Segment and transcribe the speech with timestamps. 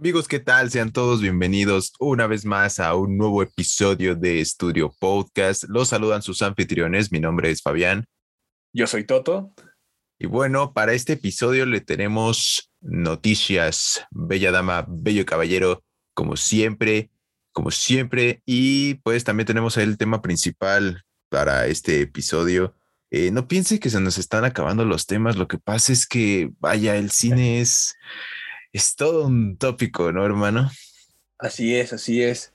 [0.00, 0.70] Amigos, ¿qué tal?
[0.70, 5.64] Sean todos bienvenidos una vez más a un nuevo episodio de Estudio Podcast.
[5.68, 7.12] Los saludan sus anfitriones.
[7.12, 8.06] Mi nombre es Fabián.
[8.72, 9.52] Yo soy Toto.
[10.18, 15.84] Y bueno, para este episodio le tenemos noticias, bella dama, bello caballero,
[16.14, 17.10] como siempre,
[17.52, 18.42] como siempre.
[18.46, 22.74] Y pues también tenemos el tema principal para este episodio.
[23.10, 25.36] Eh, no piense que se nos están acabando los temas.
[25.36, 27.96] Lo que pasa es que, vaya, el cine es
[28.72, 30.70] es todo un tópico, ¿no, hermano?
[31.38, 32.52] Así es, así es.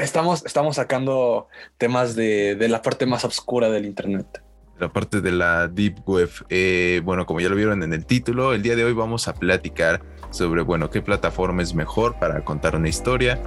[0.00, 1.46] Estamos, estamos sacando
[1.78, 4.42] temas de, la parte más oscura del Internet.
[4.78, 6.30] La parte de la Deep Web.
[6.50, 9.34] Eh, bueno, como ya lo vieron en el título, el día de hoy vamos a
[9.34, 13.40] platicar sobre, bueno, qué plataforma es mejor para contar una historia,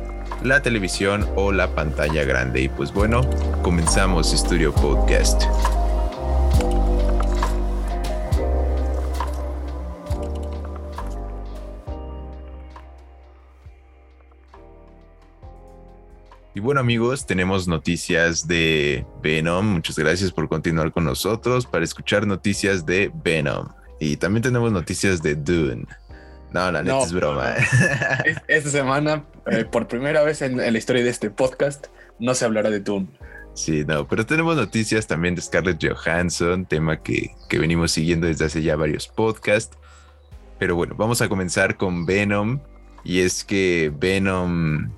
[0.44, 2.62] la televisión o la pantalla grande.
[2.62, 3.22] Y pues bueno,
[3.62, 5.44] comenzamos Studio Podcast.
[16.56, 19.66] Y bueno amigos, tenemos noticias de Venom.
[19.66, 23.68] Muchas gracias por continuar con nosotros para escuchar noticias de Venom.
[24.00, 25.86] Y también tenemos noticias de Dune.
[26.52, 27.54] No, la neta es broma.
[28.48, 32.72] Esta semana, eh, por primera vez en, la historia de este podcast, no se hablará
[32.72, 33.08] de Dune.
[33.54, 38.46] Sí, no, pero tenemos noticias también de Scarlett Johansson, tema que, que venimos siguiendo desde
[38.46, 39.78] hace ya varios podcasts.
[40.58, 42.60] Pero bueno, vamos a comenzar con Venom.
[43.04, 44.90] Y es que Venom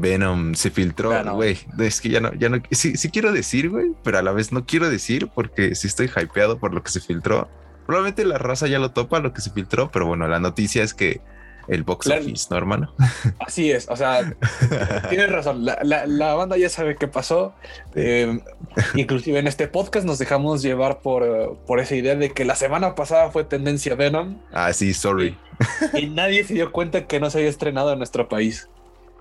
[0.00, 1.58] Venom se filtró, güey.
[1.78, 4.52] Es que ya no, ya no, sí, sí quiero decir, güey, pero a la vez
[4.52, 7.48] no quiero decir porque sí estoy hypeado por lo que se filtró.
[7.86, 10.94] Probablemente la raza ya lo topa lo que se filtró, pero bueno, la noticia es
[10.94, 11.20] que
[11.68, 12.94] el box office, ¿no, hermano?
[13.46, 14.34] Así es, o sea,
[15.08, 17.54] tienes razón, la, banda ya sabe qué pasó.
[17.94, 18.40] Eh,
[18.94, 22.94] inclusive en este podcast nos dejamos llevar por, por esa idea de que la semana
[22.94, 24.38] pasada fue tendencia Venom.
[24.52, 25.36] Ah, sí, sorry.
[25.94, 28.68] y nadie se dio cuenta que no se había estrenado en nuestro país.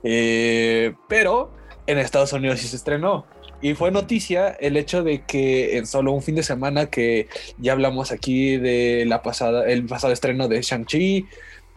[0.03, 1.51] Eh, pero
[1.87, 3.25] en Estados Unidos sí se estrenó.
[3.61, 7.27] Y fue noticia el hecho de que en solo un fin de semana que
[7.59, 11.27] ya hablamos aquí de la pasada, el pasado estreno de Shang-Chi,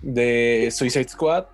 [0.01, 1.45] de Suicide Squad,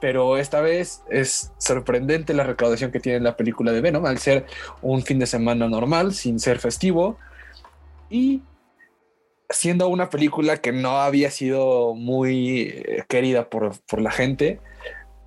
[0.00, 4.46] pero esta vez es sorprendente la recaudación que tiene la película de Venom al ser
[4.82, 7.18] un fin de semana normal, sin ser festivo,
[8.10, 8.42] y
[9.48, 14.60] siendo una película que no había sido muy querida por, por la gente,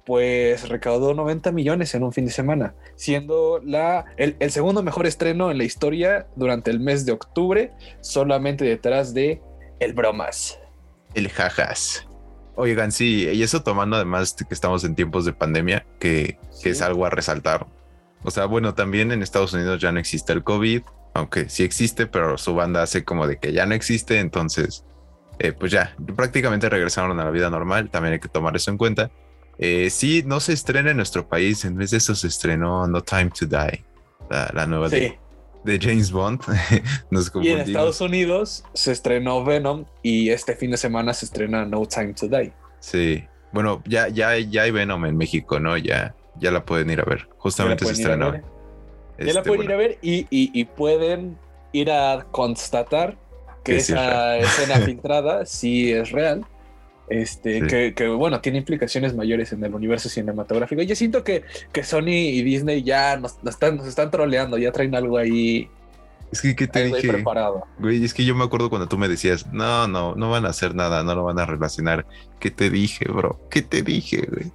[0.06, 5.50] pues recaudó 90 millones en un fin de semana, siendo la, el, segundo mejor estreno
[5.50, 7.72] en la historia durante el mes de octubre,
[8.02, 9.42] solamente detrás de
[9.80, 10.60] El Bromas.
[11.16, 12.08] El Jajas.
[12.56, 17.06] Oigan, sí, y eso tomando además que estamos en tiempos de pandemia, que, es algo
[17.06, 17.68] a resaltar.
[18.24, 20.84] O sea, bueno, también en Estados Unidos ya no existe el COVID,
[21.14, 24.86] aunque sí existe, pero su banda hace como de que ya no existe, entonces,
[25.40, 28.78] eh, pues ya, prácticamente regresaron a la vida normal, también hay que tomar eso en
[28.78, 29.12] cuenta.
[29.58, 31.66] Eh, sí, no se estrena en nuestro país.
[31.66, 33.84] En vez de eso se estrenó No Time to Die,
[34.30, 35.18] la, nueva de,
[35.82, 36.42] James Bond.
[37.42, 41.86] y en Estados Unidos se estrenó Venom y este fin de semana se estrena No
[41.86, 42.52] Time to Die.
[42.80, 43.24] Sí.
[43.52, 45.78] Bueno, ya, ya, ya hay Venom en México, ¿no?
[45.78, 47.28] Ya, ya la pueden ir a ver.
[47.38, 48.34] Justamente se estrenó.
[48.34, 48.42] ya
[49.18, 51.38] la este, pueden ir a ver y, pueden
[51.72, 53.18] ir a constatar
[53.64, 56.46] que esa escena filtrada sí es real
[57.10, 60.82] este, que, bueno, tiene implicaciones mayores en el universo cinematográfico.
[60.82, 64.96] Yo siento que, que Sony y Disney ya nos, están, nos están troleando, ya traen
[64.96, 65.70] algo ahí.
[66.32, 67.08] Es que, ¿qué te dije?
[67.08, 67.66] Preparado.
[67.78, 70.50] Güey, es que yo me acuerdo cuando tú me decías, no, no, no van a
[70.50, 72.06] hacer nada, no lo van a relacionar.
[72.40, 73.40] ¿Qué te dije, bro?
[73.50, 74.52] ¿Qué te dije, güey?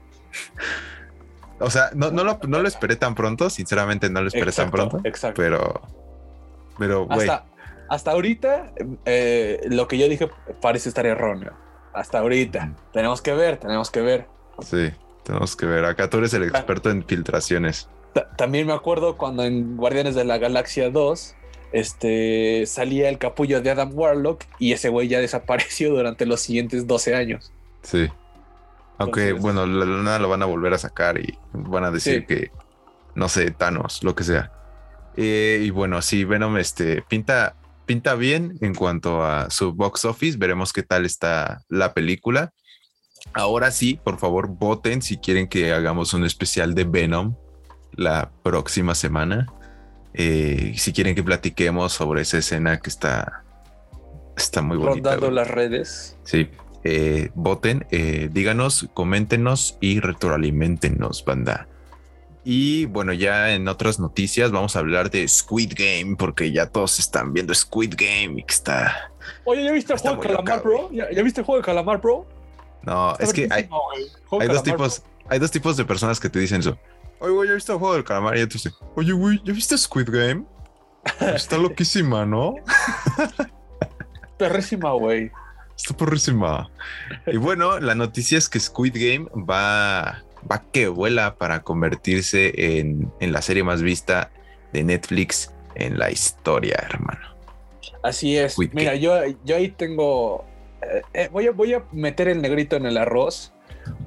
[1.60, 4.70] O sea, no, no, lo, no lo esperé tan pronto, sinceramente no lo esperé tan
[4.70, 5.00] pronto.
[5.04, 5.40] Exacto.
[5.40, 5.80] Pero,
[6.78, 7.20] pero, güey.
[7.20, 7.44] Hasta,
[7.88, 8.72] hasta ahorita,
[9.04, 10.28] eh, lo que yo dije
[10.60, 12.72] parece estar erróneo hasta ahorita.
[12.92, 14.26] Tenemos que ver, tenemos que ver.
[14.62, 14.90] Sí,
[15.24, 15.84] tenemos que ver.
[15.84, 17.88] Acá tú eres el experto en filtraciones.
[18.36, 21.36] También me acuerdo cuando en Guardianes de la Galaxia 2
[21.72, 26.86] este, salía el capullo de Adam Warlock y ese güey ya desapareció durante los siguientes
[26.86, 27.52] 12 años.
[27.82, 28.08] Sí.
[28.98, 32.50] Aunque, bueno, nada lo van a volver a sacar y van a decir que,
[33.14, 34.52] no sé, Thanos, lo que sea.
[35.16, 37.54] Eh, y bueno, sí, Venom este, pinta,
[37.90, 40.38] pinta bien en cuanto a su box office.
[40.38, 42.52] Veremos qué tal está la película.
[43.32, 47.34] Ahora sí, por favor, voten si quieren que hagamos un especial de Venom
[47.96, 49.52] la próxima semana.
[50.14, 53.42] Eh, si quieren que platiquemos sobre esa escena que está,
[54.36, 55.10] está muy bonita.
[55.10, 56.16] Rondando las redes.
[56.22, 56.48] Sí.
[56.84, 61.66] Eh, voten, eh, díganos, coméntenos y retroalimentenos, banda.
[62.44, 66.98] Y bueno, ya en otras noticias vamos a hablar de Squid Game, porque ya todos
[66.98, 69.12] están viendo Squid Game y que está.
[69.44, 70.90] Oye, ¿ya viste el juego de Calamar, bro?
[70.90, 72.26] ¿Ya, viste el juego de Calamar, bro?
[72.82, 73.68] No, es que hay,
[74.40, 76.78] hay dos tipos, hay dos tipos de personas que te dicen eso.
[77.20, 78.36] Oye, güey, ¿ya viste el juego del calamar?
[78.38, 80.44] Y entonces, oye, güey, ¿ya viste Squid Game?
[81.20, 82.54] Está loquísima, ¿no?
[84.38, 85.30] Perrísima, güey.
[85.76, 86.70] Está perrísima.
[87.26, 93.12] Y bueno, la noticia es que Squid Game va, va que vuela para convertirse en,
[93.20, 94.30] en la serie más vista
[94.72, 97.20] de Netflix en la historia, hermano.
[98.02, 98.56] Así es.
[98.72, 99.14] Mira, yo,
[99.44, 100.44] yo ahí tengo.
[100.82, 103.52] Eh, eh, voy, a, voy a meter el negrito en el arroz.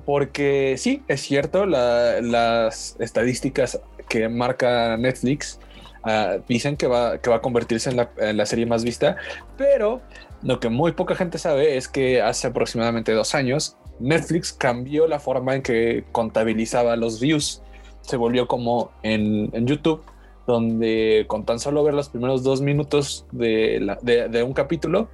[0.06, 5.60] Porque sí, es cierto, las estadísticas que marca Netflix
[6.04, 9.18] uh, dicen que va, que va a convertirse en la, en la, serie más vista,
[9.58, 10.02] pero
[10.42, 15.20] lo que muy poca gente sabe es que hace aproximadamente dos años Netflix cambió la
[15.20, 17.62] forma en que contabilizaba los views.
[18.02, 20.04] Se volvió como en, en YouTube,
[20.46, 25.10] donde con tan solo ver los primeros dos minutos de, la, de, de un capítulo,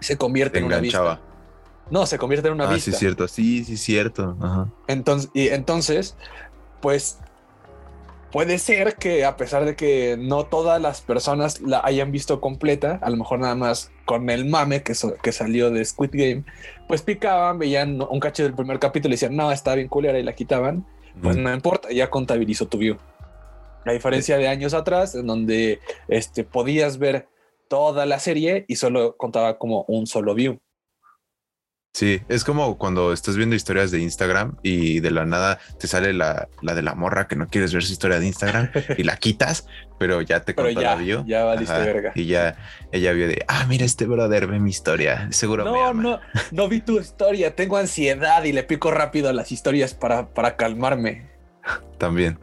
[0.00, 1.20] se convierte en una vista.
[1.90, 2.92] No, se convierte en una ah, vista.
[2.92, 3.28] Sí, cierto.
[3.28, 4.36] Sí, sí, cierto.
[4.86, 6.16] Entonces, y entonces,
[6.80, 7.18] pues
[8.32, 12.98] puede ser que a pesar de que no todas las personas la hayan visto completa,
[13.02, 16.44] a lo mejor nada más con el mame que, que salió de Squid Game,
[16.88, 20.22] pues picaban, veían un cacho del primer capítulo y decían, no, está bien culera y
[20.22, 20.86] la quitaban.
[21.22, 22.96] Pues no importa, ya contabilizó tu view.
[23.84, 27.28] A diferencia de años atrás, en donde este, podías ver
[27.68, 30.58] toda la serie y solo contaba como un solo view.
[31.92, 36.14] Sí, es como cuando estás viendo historias de Instagram y de la nada te sale
[36.14, 39.18] la, la de la morra que no quieres ver su historia de Instagram y la
[39.18, 39.66] quitas,
[39.98, 41.22] pero ya te contó la vio.
[41.26, 42.12] Ya valiste verga.
[42.14, 42.56] Y ya
[42.92, 46.02] ella vio de, ah, mira, este brother ve mi historia, seguro no, me ama.
[46.02, 50.32] No, no vi tu historia, tengo ansiedad y le pico rápido a las historias para,
[50.32, 51.30] para calmarme.
[51.98, 52.38] También.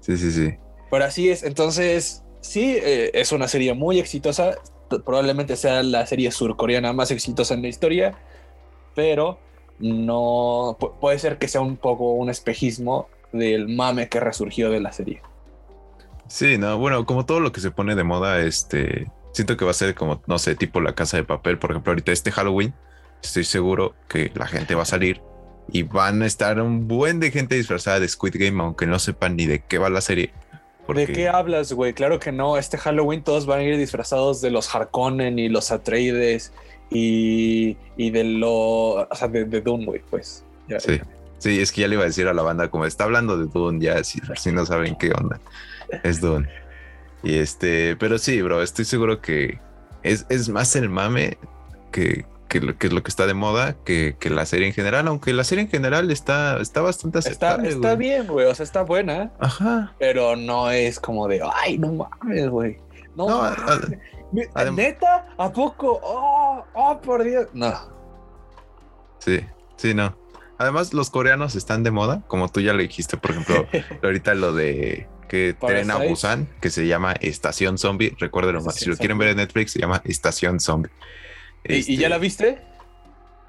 [0.00, 0.54] Sí, sí, sí.
[0.90, 4.56] Pero así es, entonces, sí, eh, es una serie muy exitosa,
[4.88, 8.18] probablemente sea la serie surcoreana más exitosa en la historia
[8.98, 9.38] pero
[9.78, 14.90] no puede ser que sea un poco un espejismo del mame que resurgió de la
[14.90, 15.22] serie.
[16.26, 19.70] Sí, no, bueno, como todo lo que se pone de moda, este, siento que va
[19.70, 22.74] a ser como, no sé, tipo la casa de papel, por ejemplo, ahorita este Halloween,
[23.22, 25.22] estoy seguro que la gente va a salir
[25.70, 29.36] y van a estar un buen de gente disfrazada de Squid Game, aunque no sepan
[29.36, 30.32] ni de qué va la serie.
[30.88, 31.92] ¿De qué hablas, güey?
[31.92, 32.56] Claro que no.
[32.56, 36.52] Este Halloween todos van a ir disfrazados de los Harkonnen y los Atreides
[36.90, 40.44] y, y de lo, o sea, de, de Dune, güey, pues.
[40.78, 41.00] sí.
[41.38, 43.46] sí, es que ya le iba a decir a la banda, como está hablando de
[43.46, 45.40] Dune, ya si, si no saben qué onda,
[46.02, 46.48] es Dune.
[47.22, 49.58] Y este, pero sí, bro, estoy seguro que
[50.02, 51.36] es, es más el mame
[51.90, 54.72] que, que, lo, que es lo que está de moda que, que, la serie en
[54.72, 57.68] general, aunque la serie en general está, está bastante aceptable.
[57.68, 59.32] Está, está bien, güey, o sea, está buena.
[59.40, 59.94] Ajá.
[59.98, 62.78] Pero no es como de, ay, no mames, güey.
[63.16, 63.98] No, no mames.
[64.32, 65.28] ¿Neta?
[65.36, 66.00] ¿A poco?
[66.02, 66.64] ¡Oh!
[66.74, 67.48] ¡Oh, por Dios!
[67.52, 67.72] No.
[69.18, 69.40] Sí,
[69.76, 70.16] sí, no.
[70.58, 73.66] Además, los coreanos están de moda, como tú ya le dijiste, por ejemplo,
[74.02, 78.16] ahorita lo de que tren a Busan, que se llama Estación Zombie.
[78.18, 78.76] Recuérdenlo más.
[78.76, 80.90] Si lo quieren ver en Netflix, se llama Estación Zombie.
[81.64, 82.62] ¿Y, ya la este, viste?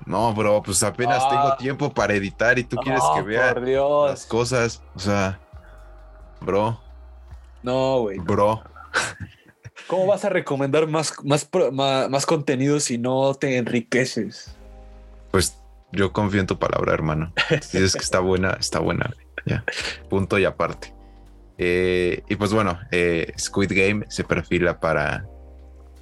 [0.06, 1.58] No, bro, pues apenas tengo ah.
[1.58, 4.84] tiempo para editar y tú quieres que vea las cosas.
[4.94, 5.40] O sea,
[6.42, 6.80] bro.
[7.64, 8.20] No, güey.
[8.20, 8.62] Bro.
[9.89, 14.56] ¿Cómo vas a recomendar más, más, más, contenido si no te enriqueces?
[15.31, 15.57] Pues
[15.91, 17.33] yo confío en tu palabra, hermano.
[17.59, 19.12] Si dices que está buena, está buena.
[19.47, 19.65] Ya.
[20.07, 20.94] Punto y aparte.
[21.57, 25.25] Eh, y pues bueno, eh, Squid Game se perfila para,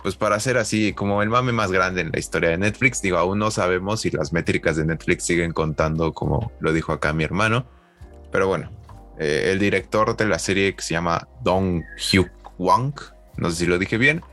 [0.03, 3.01] pues para ser así como el mame más grande en la historia de Netflix.
[3.01, 7.13] Digo, aún no sabemos si las métricas de Netflix siguen contando como lo dijo acá
[7.13, 7.65] mi hermano.
[8.33, 8.69] Pero bueno,
[9.17, 12.93] eh, el director de la serie que se llama Dong Hyuk Wang
[13.37, 14.23] no sé si lo dije bien,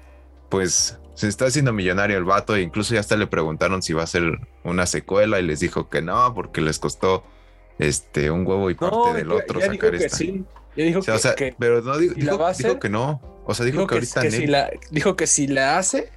[0.48, 4.02] pues se está haciendo millonario el vato e incluso ya hasta le preguntaron si va
[4.02, 7.24] a ser una secuela y les dijo que no, porque les costó
[7.78, 10.16] este un huevo y parte del otro sacar esta.
[10.16, 10.44] Sí.
[10.76, 11.00] Ya dijo
[11.36, 13.20] que, pero no dijo, que no.
[13.46, 16.10] O sea, dijo, que, ahorita si la, dijo que si la hace,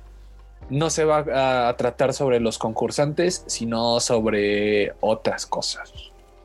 [0.69, 5.91] no se va a tratar sobre los concursantes, sino sobre otras cosas.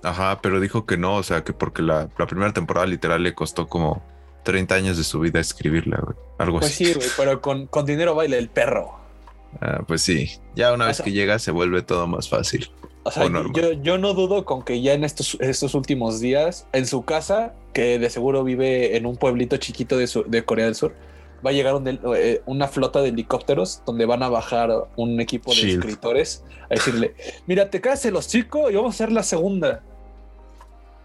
[0.03, 3.35] Ajá, pero dijo que no, o sea, que porque la, la primera temporada literal le
[3.35, 4.03] costó como
[4.43, 6.17] 30 años de su vida escribirla, güey.
[6.39, 6.87] Algo pues así.
[6.87, 8.99] sí, güey, pero con, con, dinero baila el perro.
[9.61, 12.71] Ah, pues sí, ya una vez que llega se vuelve todo más fácil.
[13.05, 16.87] O sea, yo, yo, no dudo con que ya en estos, estos últimos días, en
[16.87, 20.95] su casa, que de seguro vive en un pueblito chiquito de, de Corea del Sur,
[21.45, 21.81] va a llegar
[22.17, 27.15] eh, una flota de helicópteros donde van a bajar un equipo de escritores a decirle,
[27.47, 29.83] mira, te caes los chicos y vamos a hacer la segunda.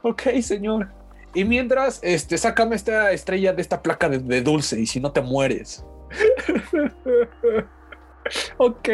[0.04, 0.90] Ok, señor.
[1.34, 5.22] Y mientras, este, sácame esta estrella de esta placa de, dulce y si no te
[5.22, 5.84] mueres.
[8.58, 8.90] ok.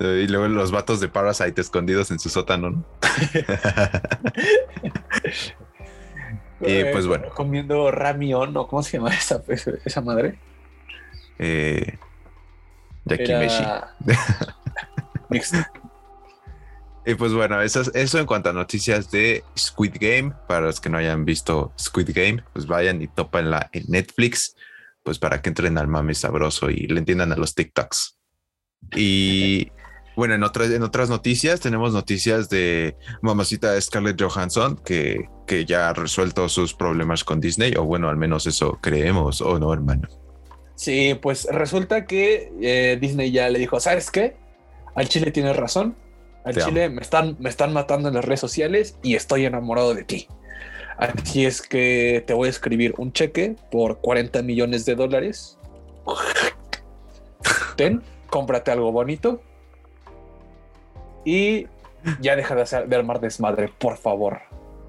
[0.00, 2.84] Y luego los vatos de Parasite escondidos en su sótano, ¿no?
[6.60, 7.28] y pues bueno.
[7.34, 8.66] Comiendo ramión, ¿no?
[8.66, 9.42] ¿Cómo se llama esa,
[9.84, 10.38] esa madre?
[11.38, 11.98] Eh,
[13.04, 13.64] Yakimeshi.
[17.04, 20.32] Y pues bueno, eso, eso en cuanto a noticias de Squid Game.
[20.46, 24.54] Para los que no hayan visto Squid Game, pues vayan y topenla en Netflix,
[25.02, 28.18] pues para que entren al mame sabroso y le entiendan a los TikToks.
[28.94, 29.70] Y
[30.14, 35.88] bueno, en otras, en otras noticias tenemos noticias de mamacita Scarlett Johansson que, que ya
[35.88, 40.08] ha resuelto sus problemas con Disney, o bueno, al menos eso creemos, o no, hermano.
[40.74, 44.36] Sí, pues resulta que eh, Disney ya le dijo, ¿sabes qué?
[44.94, 45.96] Al Chile tienes razón.
[46.44, 50.04] Al Chile me están, me están matando en las redes sociales y estoy enamorado de
[50.04, 50.28] ti.
[50.96, 55.58] Así es que te voy a escribir un cheque por 40 millones de dólares.
[57.76, 59.42] Ten, cómprate algo bonito.
[61.24, 61.66] Y
[62.20, 64.40] ya deja de, hacer, de armar desmadre, por favor.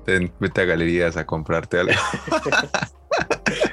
[0.06, 1.94] Ten, vete a galerías a comprarte algo.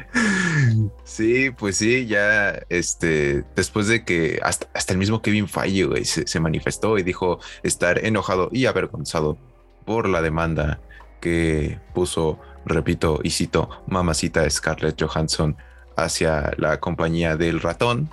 [1.04, 6.99] Sí, pues sí, ya este, después de que hasta, el mismo Kevin Feige se, manifestó
[6.99, 9.37] y dijo estar enojado y avergonzado
[9.85, 10.80] por la demanda
[11.20, 15.56] que puso, repito y cito, mamacita Scarlett Johansson
[15.97, 18.09] hacia la compañía del ratón,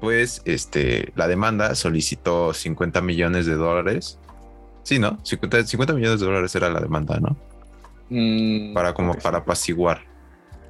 [0.00, 4.18] pues este, la demanda solicitó 50 millones de dólares.
[4.82, 5.18] Sí, ¿no?
[5.22, 7.36] 50, millones de dólares era la demanda, ¿no?
[8.10, 10.13] Mm, para como para apaciguar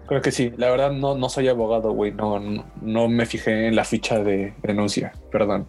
[0.06, 0.52] Creo que sí.
[0.56, 2.12] La verdad no, no soy abogado, güey.
[2.12, 2.40] No,
[2.82, 5.12] no, me fijé en la ficha de denuncia.
[5.32, 5.66] Perdón.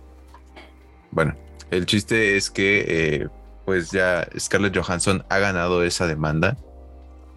[1.12, 1.36] Bueno,
[1.72, 3.28] el chiste es que eh,
[3.66, 6.58] pues ya Scarlett Johansson ha ganado esa demanda.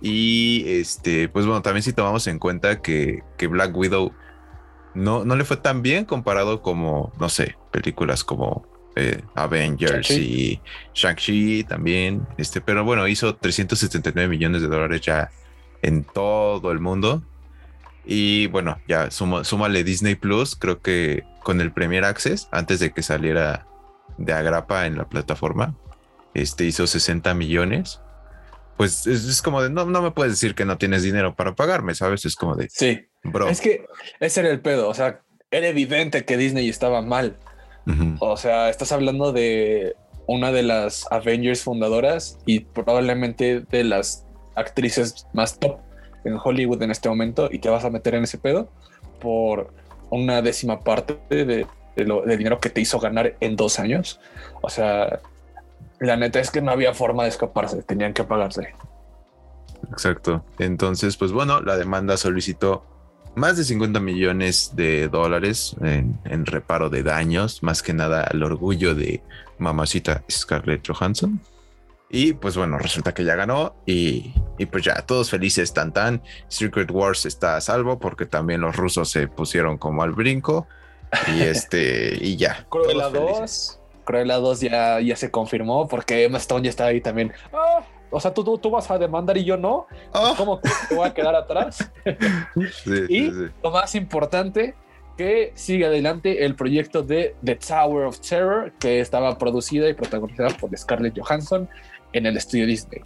[0.00, 4.12] Y este, pues bueno, también si tomamos en cuenta que, que Black Widow
[4.95, 10.61] no, no le fue tan bien comparado como, no sé, películas como eh, Avengers y
[10.95, 12.26] Shang-Chi también.
[12.37, 15.31] Este, pero bueno, hizo 379 millones de dólares ya
[15.82, 17.23] en todo el mundo.
[18.04, 23.02] Y bueno, ya súmale Disney Plus, creo que con el Premier Access, antes de que
[23.02, 23.66] saliera
[24.16, 25.75] de agrapa en la plataforma,
[26.35, 28.00] este hizo 60 millones.
[28.76, 31.94] Pues es, como de, no, no me puedes decir que no tienes dinero para pagarme,
[31.94, 32.25] ¿sabes?
[32.25, 33.49] Es como de, sí, bro.
[33.49, 33.85] Es que
[34.20, 35.20] ese era el pedo, o sea,
[35.50, 37.37] era evidente que Disney estaba mal.
[38.20, 44.27] O sea, estás hablando de una de las Avengers fundadoras y probablemente de las
[44.59, 45.79] actrices más top
[46.25, 48.69] en Hollywood en este momento y te vas a meter en ese pedo
[49.21, 49.73] por
[50.11, 54.21] una décima parte de, lo, dinero que te hizo ganar en dos años.
[54.62, 55.21] O sea,
[56.00, 58.75] la neta es que no había forma de escaparse, tenían que pagarse.
[59.91, 60.45] Exacto.
[60.59, 62.85] Entonces, pues bueno, la demanda solicitó
[63.35, 68.43] más de 50 millones de dólares en, en, reparo de daños, más que nada al
[68.43, 69.23] orgullo de
[69.59, 71.41] mamacita Scarlett Johansson.
[72.11, 74.33] Y pues bueno, resulta que ya ganó y,
[74.71, 76.23] pues ya todos felices, tan tan.
[76.49, 80.67] Secret Wars está a salvo porque también los rusos se pusieron como al brinco
[81.37, 82.67] y este y ya.
[82.71, 87.33] Cruella 2, Cruella 2 ya, ya se confirmó porque Emma Stone ya está ahí también.
[87.53, 89.87] Ah, o sea, tú, tú, vas a demandar y yo no.
[90.15, 90.33] Ah.
[90.37, 91.91] ¿Cómo te voy a quedar atrás?
[92.87, 93.31] y
[93.62, 94.75] lo más importante,
[95.19, 100.50] que sigue adelante el proyecto de The Tower of Terror, que estaba producida y protagonizada
[100.50, 101.69] por Scarlett Johansson
[102.12, 103.03] en el estudio Disney.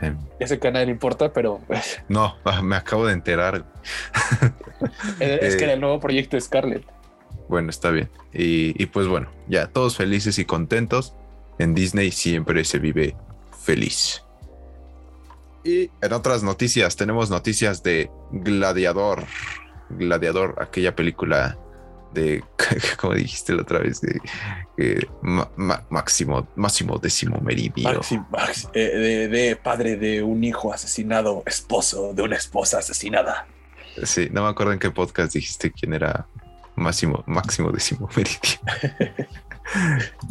[0.00, 1.60] Eh, ya sé que a nadie le importa, pero.
[2.08, 3.64] No, ah, me acabo de enterar.
[5.20, 6.84] es que era el nuevo proyecto de Scarlett.
[7.48, 8.10] Bueno, está bien.
[8.32, 11.14] Y, pues bueno, ya todos felices y contentos.
[11.58, 13.16] En Disney siempre se vive
[13.62, 14.24] feliz.
[15.62, 19.24] Y en otras noticias, tenemos noticias de Gladiador.
[19.90, 21.58] Gladiador, aquella película
[22.14, 22.42] de,
[22.96, 25.08] como dijiste la otra vez, de,
[25.90, 28.00] máximo, máximo décimo meridio.
[28.72, 33.46] Eh, de, padre de un hijo asesinado, esposo de una esposa asesinada.
[34.04, 36.26] Sí, no me acuerdo en qué podcast dijiste quién era
[36.76, 38.60] máximo, máximo décimo meridio.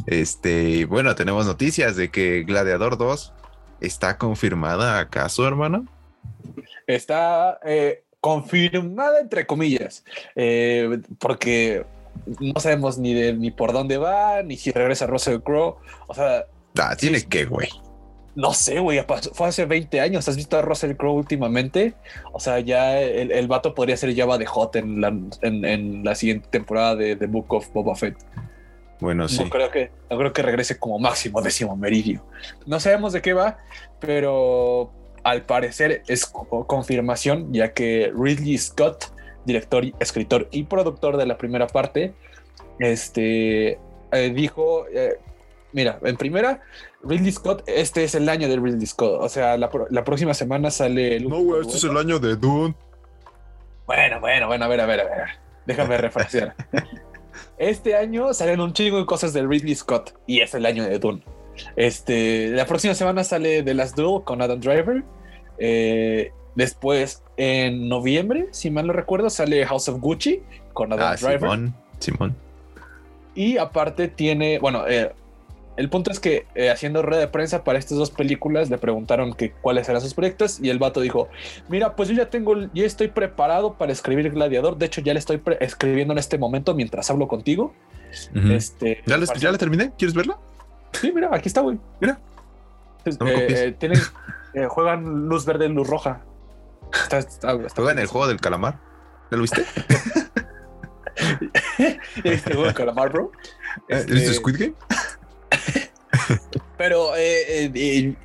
[0.08, 3.34] este, bueno, tenemos noticias de que Gladiador 2
[3.82, 5.86] está confirmada, ¿acaso, hermano?
[6.88, 11.86] Está, eh, confirmada entre comillas, eh, porque
[12.40, 15.76] no sabemos ni de ni por dónde va, ni si regresa Russell Crowe.
[16.08, 16.46] O sea,
[16.80, 17.68] ah, tiene que, güey.
[18.34, 19.04] No sé, güey,
[19.34, 20.26] fue hace 20 años.
[20.30, 21.96] ¿Has visto a Russell Crowe últimamente?
[22.32, 26.16] O sea, ya el, el vato podría ser Java de Hot en la, en, la
[26.16, 28.16] siguiente temporada de The Book of Boba Fett.
[29.02, 29.44] Bueno, sí.
[29.44, 32.26] No creo que, no creo que regrese como máximo décimo meridio.
[32.66, 33.58] No sabemos de qué va,
[34.00, 39.14] pero al parecer es confirmación, ya que Ridley Scott,
[39.46, 42.14] director, escritor y productor de la primera parte,
[42.80, 43.80] este,
[44.12, 45.18] eh, dijo, eh,
[45.72, 46.62] mira, en primera,
[47.04, 49.22] Ridley Scott, este es el año de Ridley Scott.
[49.22, 49.70] O sea, la,
[50.04, 51.20] próxima semana sale...
[51.20, 52.76] no, güey, este es el año de Dune.
[53.86, 55.28] Bueno, bueno, bueno, a ver, a ver, a ver.
[55.66, 56.56] Déjame refrasear.
[57.58, 61.00] este año salen un chingo de cosas de Ridley Scott y es el año de
[61.00, 61.24] Dune.
[61.76, 65.04] Este, la próxima semana sale The Last Duel con Adam Driver.
[65.58, 70.42] Eh, después, en noviembre, si mal no recuerdo, sale House of Gucci
[70.74, 71.40] con Adam ah, Driver.
[71.40, 72.36] Simón, Simón.
[73.36, 75.12] Y aparte tiene, bueno, eh,
[75.76, 79.34] el punto es que eh, haciendo rueda de prensa para estas dos películas le preguntaron
[79.34, 81.30] que cuáles eran sus proyectos y el vato dijo,
[81.68, 85.20] mira, pues yo ya tengo, ya estoy preparado para escribir Gladiador, de hecho ya le
[85.20, 87.74] estoy escribiendo en este momento mientras hablo contigo.
[88.52, 89.92] este, ¿Ya, ¿Ya la terminé?
[89.98, 90.38] ¿Quieres verla?
[90.94, 91.80] Sí, mira, aquí está, güey.
[92.00, 92.20] Mira.
[93.06, 94.00] Eh, tienen,
[94.54, 96.22] eh, juegan luz verde y luz roja.
[97.76, 98.80] ¿Juegan el juego del calamar?
[99.32, 99.66] ¿Ya lo viste?
[101.78, 103.32] ¿Ya viste el juego del calamar, bro?
[103.90, 104.74] ¿Viste este, Squid Game?
[106.78, 108.16] Pero eh,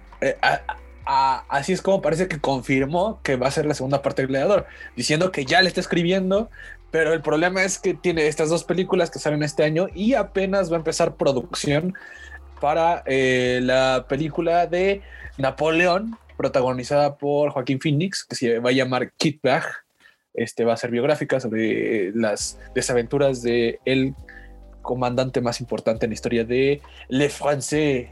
[1.05, 4.67] así es como parece que confirmó que va a ser la segunda parte del Gladiador,
[4.97, 6.51] diciendo que ya le está escribiendo,
[6.91, 10.71] pero el problema es que tiene estas dos películas que salen este año y apenas
[10.71, 11.95] va a empezar producción
[12.61, 15.03] para eh, la película de
[15.37, 19.65] Napoleón, protagonizada por Joaquín Phoenix, que se va a llamar Kid Bag.
[20.35, 24.15] Este va a ser biográfica sobre las desaventuras de el
[24.83, 28.09] comandante más importante en la historia de Le Français.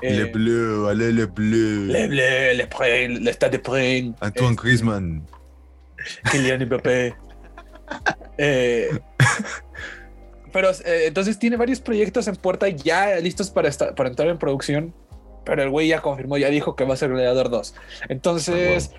[0.00, 1.86] le eh, Bleu, allez le Bleu.
[1.86, 4.16] Le Bleu, le Pren, le Stade de Pren.
[4.20, 5.26] Antoine este, Griezmann.
[6.30, 7.14] Kylian Mbappé.
[8.38, 8.88] eh,
[10.56, 14.94] pero eh, entonces tiene varios proyectos en puerta ya listos para, para entrar en producción.
[15.44, 17.74] Pero el güey ya confirmó, ya dijo que va a ser Gladiador 2.
[18.08, 18.90] Entonces,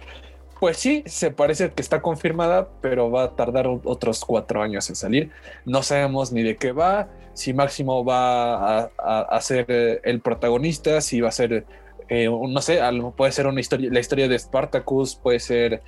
[0.59, 4.95] pues sí, se parece que está confirmada, pero va a tardar otros cuatro años en
[4.95, 5.31] salir.
[5.65, 11.21] No sabemos ni de qué va, si Máximo va a, ser eh, el protagonista, si
[11.21, 11.65] va a ser,
[12.07, 12.81] eh, no sé,
[13.15, 15.81] puede ser una historia, la historia de Spartacus, puede ser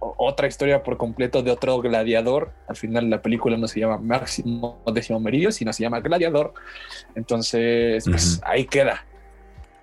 [0.00, 2.52] otra historia por completo de otro gladiador.
[2.68, 6.54] Al final la película no se llama Máximo Décimo Meridio, sino se llama Gladiador.
[7.14, 9.04] Entonces, pues ahí queda.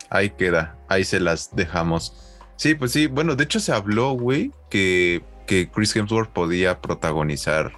[0.09, 2.35] Ahí queda, ahí se las dejamos.
[2.55, 7.73] Sí, pues sí, bueno, de hecho se habló, güey, que, que Chris Hemsworth podía protagonizar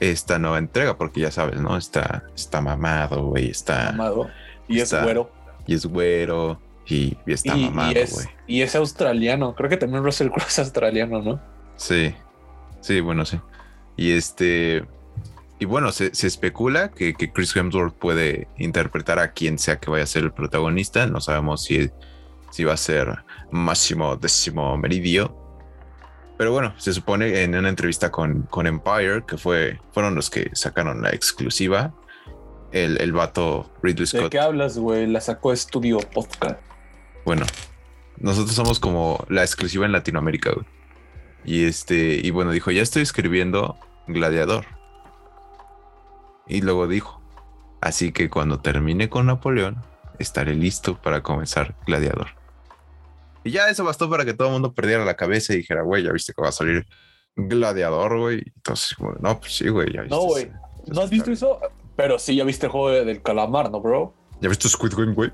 [0.00, 1.76] esta nueva entrega, porque ya sabes, ¿no?
[1.76, 3.92] Está, está mamado, güey, está...
[3.92, 4.28] Mamado.
[4.68, 5.30] Y es güero.
[5.66, 6.60] Y es güero.
[6.86, 8.26] Y, está mamado, güey.
[8.46, 9.54] Y, y, es australiano.
[9.54, 11.40] Creo que también Russell Crowe es australiano, ¿no?
[11.80, 12.14] Sí,
[12.82, 13.40] sí, bueno, sí.
[13.96, 14.84] Y este,
[15.58, 20.06] y bueno, se, especula que, Chris Hemsworth puede interpretar a quien sea que vaya a
[20.06, 21.06] ser el protagonista.
[21.06, 21.90] No sabemos si,
[22.50, 25.34] si va a ser Máximo Décimo Meridio.
[26.36, 30.50] Pero bueno, se supone en una entrevista con, con Empire, que fue, fueron los que
[30.52, 31.94] sacaron la exclusiva,
[32.72, 34.24] el, el vato Ridley Scott.
[34.24, 35.06] ¿De qué hablas, güey?
[35.06, 36.60] La sacó Estudio Podcast.
[37.24, 37.46] Bueno,
[38.18, 40.79] nosotros somos como la exclusiva en Latinoamérica, güey.
[41.44, 44.66] Y este, y bueno, dijo, ya estoy escribiendo Gladiador.
[46.46, 47.20] Y luego dijo,
[47.80, 49.82] así que cuando termine con Napoleón,
[50.18, 52.28] estaré listo para comenzar Gladiador.
[53.42, 56.02] Y ya eso bastó para que todo el mundo perdiera la cabeza y dijera, güey,
[56.02, 56.86] ya viste que va a salir
[57.36, 58.42] Gladiador, güey.
[58.56, 60.14] Entonces, no, pues sí, güey, ya viste.
[60.14, 60.50] No, güey.
[60.86, 61.60] ¿No has visto eso?
[61.96, 64.14] Pero sí, ya viste el juego del calamar, ¿no, bro?
[64.40, 65.30] ¿Ya viste Squid Game, güey?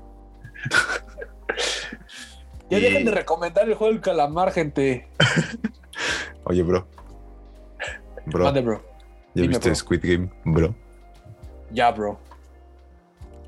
[2.69, 5.09] ya dejen de recomendar el juego del calamar, gente.
[6.43, 6.87] Oye, bro.
[8.25, 8.51] Bro.
[8.61, 8.83] bro.
[9.33, 10.75] ¿Ya viste Squid Game, bro?
[11.71, 12.19] Ya, bro.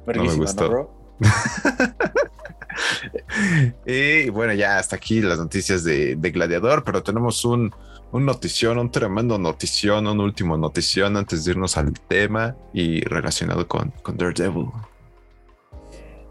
[0.06, 0.70] no me gustó.
[0.70, 1.00] bro?
[3.86, 7.74] y bueno, ya hasta aquí las noticias de, Gladiador, pero tenemos un,
[8.12, 13.68] un notición, un tremendo notición, un último notición antes de irnos al tema y relacionado
[13.68, 14.68] con, con Daredevil.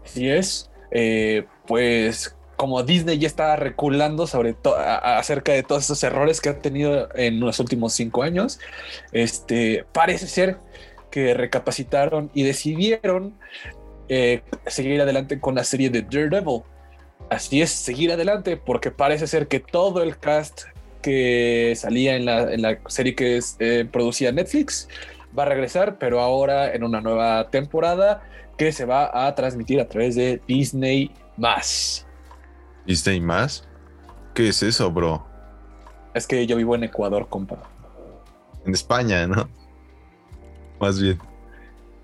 [0.03, 0.71] Así es.
[0.91, 6.49] Eh, pues como Disney ya está reculando sobre todo acerca de todos esos errores que
[6.49, 8.59] ha tenido en los últimos cinco años,
[9.13, 10.57] este parece ser
[11.09, 13.33] que recapacitaron y decidieron
[14.09, 16.63] eh, seguir adelante con la serie de Daredevil.
[17.29, 20.63] Así es, seguir adelante, porque parece ser que todo el cast
[21.01, 24.89] que salía en la, serie que eh, producía Netflix
[25.37, 28.21] va a regresar, pero ahora en una nueva temporada
[28.57, 32.05] que se va a transmitir a través de Disney más.
[32.89, 33.67] ¿Disney más?
[34.33, 35.23] ¿Qué es eso, bro?
[36.15, 37.61] Es que yo vivo en Ecuador, compa.
[38.65, 39.47] En España, ¿no?
[40.79, 41.19] Más bien.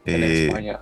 [0.05, 0.79] En eh, España.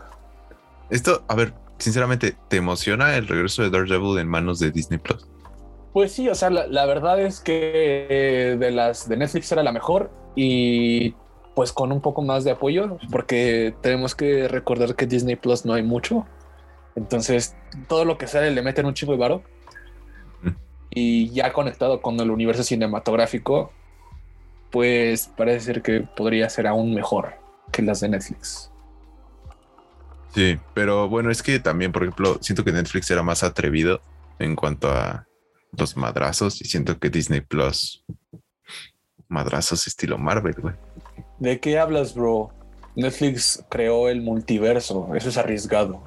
[0.90, 5.26] Esto, a ver, sinceramente, ¿te emociona el regreso de Daredevil en manos de Disney Plus?
[5.94, 9.72] Pues sí, o sea, la, verdad es que eh, de las de Netflix era la
[9.72, 11.16] mejor y
[11.56, 15.74] pues con un poco más de apoyo, porque tenemos que recordar que Disney Plus no
[15.74, 16.26] hay mucho.
[16.96, 17.56] Entonces,
[17.88, 19.44] todo lo que sale le meten un chico de varo.
[20.94, 23.72] Y ya conectado con el universo cinematográfico,
[24.72, 27.36] pues parece ser que podría ser aún mejor
[27.72, 28.72] que las de Netflix.
[30.34, 34.02] Sí, pero bueno, es que también, por ejemplo, siento que Netflix era más atrevido
[34.40, 35.28] en cuanto a
[35.78, 38.04] los madrazos y siento que Disney Plus
[39.28, 40.76] madrazos estilo Marvel, güey.
[41.40, 42.52] ¿De qué hablas, bro?
[42.96, 46.04] Netflix creó el multiverso, eso es arriesgado.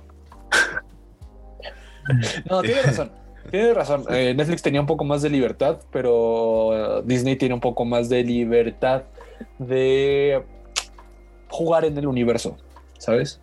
[2.50, 3.10] no, tiene razón.
[3.50, 4.04] Tiene razón.
[4.10, 8.22] Eh, Netflix tenía un poco más de libertad, pero Disney tiene un poco más de
[8.24, 9.02] libertad
[9.58, 10.42] de
[11.48, 12.56] jugar en el universo,
[12.98, 13.40] ¿sabes?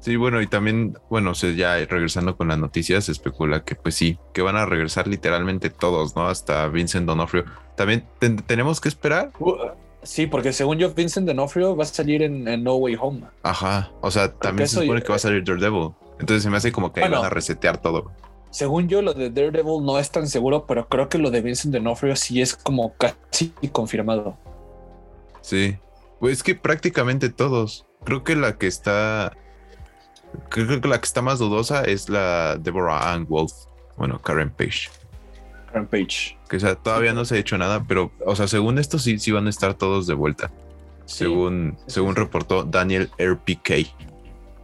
[0.00, 4.18] Sí, bueno, y también, bueno, ya regresando con las noticias, se especula que pues sí,
[4.32, 6.26] que van a regresar literalmente todos, ¿no?
[6.26, 7.44] Hasta Vincent Donofrio.
[7.76, 8.06] También
[8.46, 9.30] tenemos que esperar.
[9.38, 9.56] Uh,
[10.02, 13.22] sí, porque según yo, Vincent Donofrio va a salir en, No Way Home.
[13.42, 15.90] Ajá, o sea, también se supone que va a salir Daredevil.
[16.20, 18.12] Entonces se me hace como que van a resetear todo.
[18.50, 21.74] Según yo, lo de Daredevil no es tan seguro, pero creo que lo de Vincent
[21.74, 24.36] Donofrio sí es como casi confirmado.
[25.40, 25.76] Sí,
[26.18, 27.86] pues es que prácticamente todos.
[28.04, 29.32] Creo que la que está
[30.48, 33.52] Creo que la que está más dudosa es la Deborah Ann Wolf.
[33.96, 34.88] Bueno, Karen Page.
[35.66, 36.38] Karen Page.
[36.48, 39.18] Que o sea, todavía no se ha hecho nada, pero, o sea, según esto sí,
[39.18, 40.50] sí van a estar todos de vuelta.
[41.04, 43.70] según, según reportó Daniel RPK,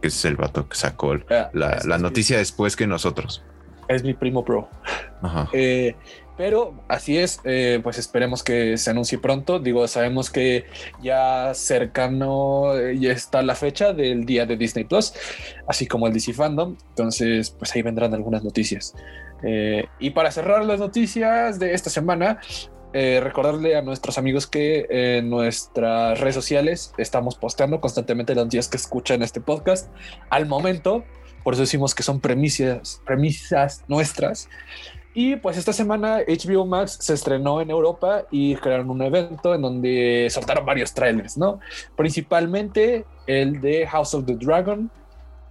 [0.01, 3.43] que es el vato que sacó ah, la, noticia después que nosotros.
[3.87, 4.69] Es mi primo pro.
[5.21, 5.49] Ajá.
[5.53, 5.95] Eh,
[6.37, 9.59] pero así es, eh, pues esperemos que se anuncie pronto.
[9.59, 10.65] Digo, sabemos que
[11.01, 15.13] ya cercano eh, ya está la fecha del día de Disney Plus,
[15.67, 16.77] así como el DC Fandom.
[16.89, 18.93] Entonces, pues ahí vendrán algunas noticias.
[19.43, 22.39] Eh, y para cerrar las noticias de esta semana,
[22.93, 28.77] recordarle a nuestros amigos que en nuestras redes sociales estamos posteando constantemente los días que
[28.77, 29.91] escuchan este podcast.
[30.29, 31.03] Al momento,
[31.43, 34.49] por eso decimos que son premisas, premisas nuestras.
[35.13, 39.63] Y pues esta semana HBO Max se estrenó en Europa y crearon un evento en
[39.63, 41.59] donde soltaron varios trailers, ¿no?
[41.95, 44.91] Principalmente el de House of the Dragon,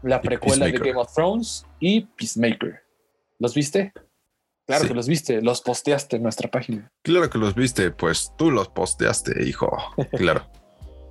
[0.03, 2.81] la precuela de Game of Thrones y Peacemaker.
[3.41, 3.93] ¿Los viste?
[4.67, 6.91] Claro que los viste, los posteaste en nuestra página.
[7.03, 9.77] Claro que los viste, pues tú los posteaste, hijo.
[10.13, 10.51] Claro.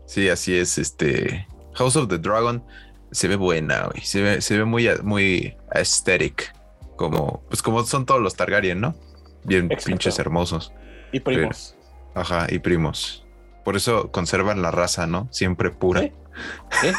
[0.05, 0.77] sí, así es.
[0.77, 2.63] Este House of the Dragon
[3.11, 6.53] se ve buena, Se ve, se ve muy, muy aesthetic
[6.95, 8.95] como, pues como son todos los Targaryen, ¿no?
[9.43, 10.73] Bien pinches hermosos.
[11.11, 11.75] Y primos.
[12.13, 13.25] ajá, y primos.
[13.63, 15.27] Por eso conservan la raza, ¿no?
[15.31, 16.01] Siempre pura.
[16.01, 16.91] ¿Sí?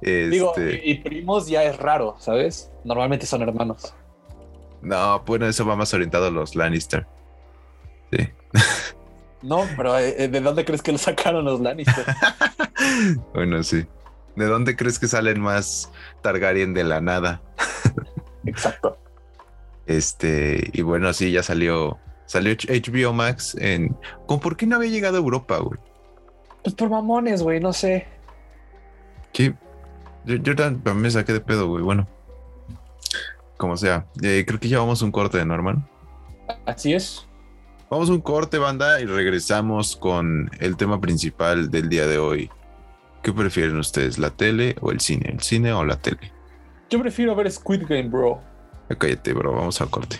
[0.30, 2.70] Digo, este y, primos ya es raro, ¿sabes?
[2.84, 3.94] Normalmente son hermanos.
[4.82, 7.06] No, bueno, eso va más orientado a los Lannister.
[8.12, 8.28] Sí.
[9.42, 12.04] No, pero eh, ¿de dónde crees que lo sacaron los Lannister?
[13.34, 13.84] bueno, sí.
[14.36, 15.90] ¿De dónde crees que salen más
[16.22, 17.42] Targaryen de la nada?
[18.46, 18.98] Exacto.
[19.86, 21.98] Este, y bueno, sí, ya salió.
[22.26, 23.96] Salió HBO Max en.
[24.26, 25.78] ¿Cómo por qué no había llegado a Europa, güey?
[26.62, 28.06] Pues por mamones, güey, no sé.
[29.32, 29.52] Sí.
[30.24, 31.82] Yo, yo también me saqué de pedo, güey.
[31.82, 32.06] Bueno.
[33.62, 34.06] Como sea.
[34.20, 35.88] Eh, creo que ya vamos un corte, ¿no, hermano?
[36.66, 37.28] Así es.
[37.88, 42.50] Vamos a un corte, banda, y regresamos con el tema principal del día de hoy.
[43.22, 45.28] ¿Qué prefieren ustedes, la tele o el cine?
[45.28, 46.32] ¿El cine o la tele?
[46.90, 48.40] Yo prefiero ver Squid Game, bro.
[48.98, 49.54] Cállate, bro.
[49.54, 50.16] Vamos al corte.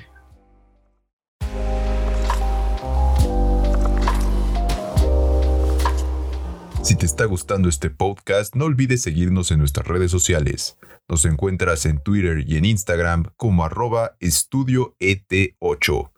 [6.85, 10.79] Si te está gustando este podcast, no olvides seguirnos en nuestras redes sociales.
[11.09, 16.11] Nos encuentras en Twitter y en Instagram como arroba estudioet8.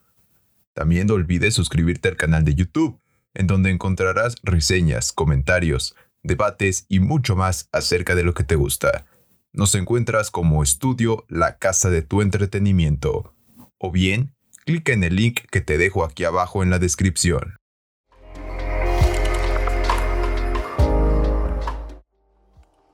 [0.75, 3.01] También no olvides suscribirte al canal de YouTube,
[3.35, 9.07] en donde encontrarás reseñas, comentarios, debates y mucho más acerca de lo que te gusta.
[9.53, 13.35] Nos encuentras como estudio La Casa de tu Entretenimiento.
[13.79, 17.57] O bien, clica en el link que te dejo aquí abajo en la descripción.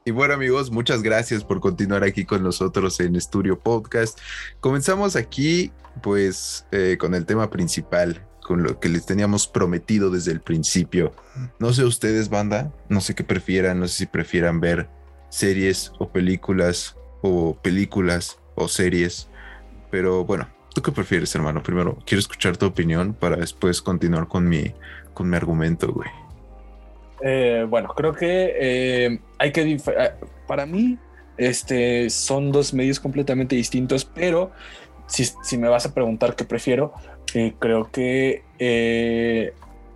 [0.02, 4.18] Y bueno amigos, muchas gracias por continuar aquí con nosotros en Estudio Podcast.
[4.60, 10.32] Comenzamos aquí pues eh, con el tema principal, con lo que les teníamos prometido desde
[10.32, 11.12] el principio.
[11.58, 14.88] No sé ustedes, banda, no sé qué prefieran, no sé si prefieran ver
[15.28, 19.28] series o películas o películas o series.
[19.90, 21.62] Pero bueno, ¿tú qué prefieres, hermano?
[21.62, 24.72] Primero, quiero escuchar tu opinión para después continuar con mi,
[25.12, 26.08] con mi argumento, güey.
[27.22, 29.62] Eh, bueno, creo que eh, hay que...
[29.62, 29.78] Eh,
[30.46, 30.98] para mí,
[31.36, 34.50] este, son dos medios completamente distintos, pero
[35.06, 36.92] si, si me vas a preguntar qué prefiero,
[37.58, 38.42] creo que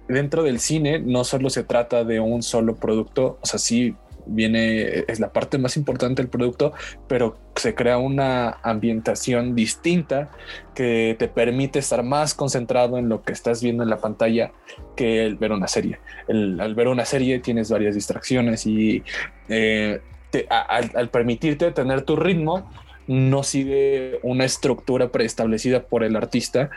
[0.06, 5.04] dentro del cine no solo se trata de un solo producto, o sea, sí viene,
[5.08, 6.72] es la parte más importante del producto,
[7.08, 10.30] pero se crea una ambientación distinta
[10.74, 14.52] que te permite estar más concentrado en lo que estás viendo en la pantalla
[14.96, 15.98] que el ver una serie.
[16.28, 19.02] al ver una serie tienes varias distracciones y
[19.48, 20.00] eh,
[20.48, 22.70] al, permitirte tener tu ritmo,
[23.06, 26.70] no sigue una estructura preestablecida por el artista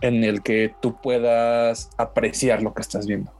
[0.00, 3.32] en el que tú puedas apreciar lo que estás viendo.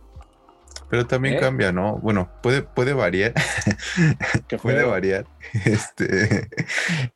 [0.91, 1.41] Pero también ¿Eh?
[1.41, 1.99] cambia, ¿no?
[1.99, 3.33] Bueno, puede, puede variar.
[4.63, 5.27] puede variar.
[5.65, 6.49] Este,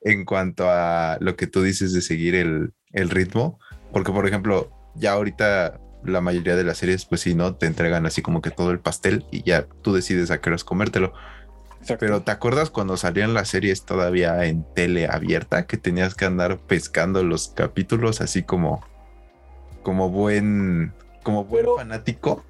[0.02, 2.72] en cuanto a lo que tú dices de seguir el,
[3.10, 3.58] ritmo.
[3.92, 7.54] Porque, por ejemplo, ya ahorita la mayoría de las series, pues sí, ¿no?
[7.54, 10.64] Te entregan así como que todo el pastel y ya tú decides a qué horas
[10.64, 11.12] comértelo.
[11.98, 16.58] Pero ¿te acuerdas cuando salían las series todavía en tele abierta que tenías que andar
[16.58, 18.84] pescando los capítulos así como
[19.82, 20.92] como buen
[21.22, 22.44] como buen fanático?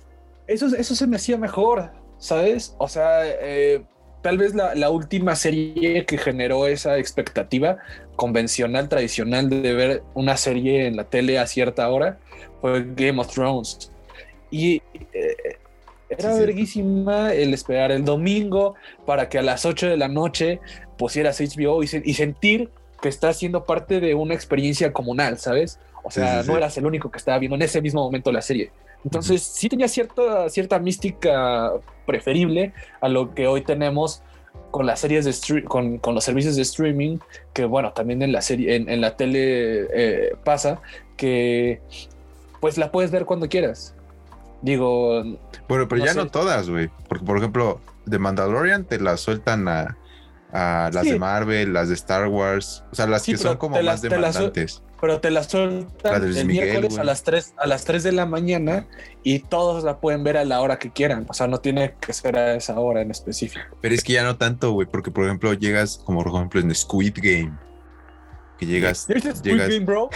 [0.46, 2.74] Eso, eso se me hacía mejor, ¿sabes?
[2.78, 3.82] O sea, eh,
[4.22, 7.78] tal vez la, última serie que generó esa expectativa
[8.16, 12.18] convencional, tradicional de ver una serie en la tele a cierta hora
[12.60, 13.92] fue Game of Thrones.
[14.50, 14.82] Y
[15.12, 15.36] eh,
[16.08, 20.60] era verguísima el esperar el domingo para que a las 8 de la noche
[20.96, 25.78] pusieras HBO y, y sentir que estás siendo parte de una experiencia comunal, ¿sabes?
[26.02, 28.70] O sea, no eras el único que estaba viendo en ese mismo momento la serie.
[29.06, 31.70] Entonces, sí tenía cierta, cierta mística
[32.06, 34.20] preferible a lo que hoy tenemos
[34.72, 37.18] con las series de con, con, los servicios de streaming,
[37.52, 40.80] que bueno, también en la serie, en, la tele eh, pasa,
[41.16, 41.80] que
[42.60, 43.94] pues la puedes ver cuando quieras.
[44.60, 45.22] Digo.
[45.68, 46.90] Bueno, pero ya no todas, güey.
[47.08, 49.96] Porque, por ejemplo, de Mandalorian te la sueltan a,
[50.50, 54.02] a las de Marvel, las de Star Wars, o sea, las que son como más
[54.02, 58.26] demandantes pero te la sueltan el miércoles a las 3 a las 3 de la
[58.26, 58.86] mañana
[59.22, 62.12] y todos la pueden ver a la hora que quieran, o sea, no tiene que
[62.12, 63.64] ser a esa hora en específico.
[63.80, 66.74] Pero es que ya no tanto, güey, porque por ejemplo llegas como por ejemplo en
[66.74, 67.66] Squid Game
[68.58, 70.08] que llegas Squid Game, bro?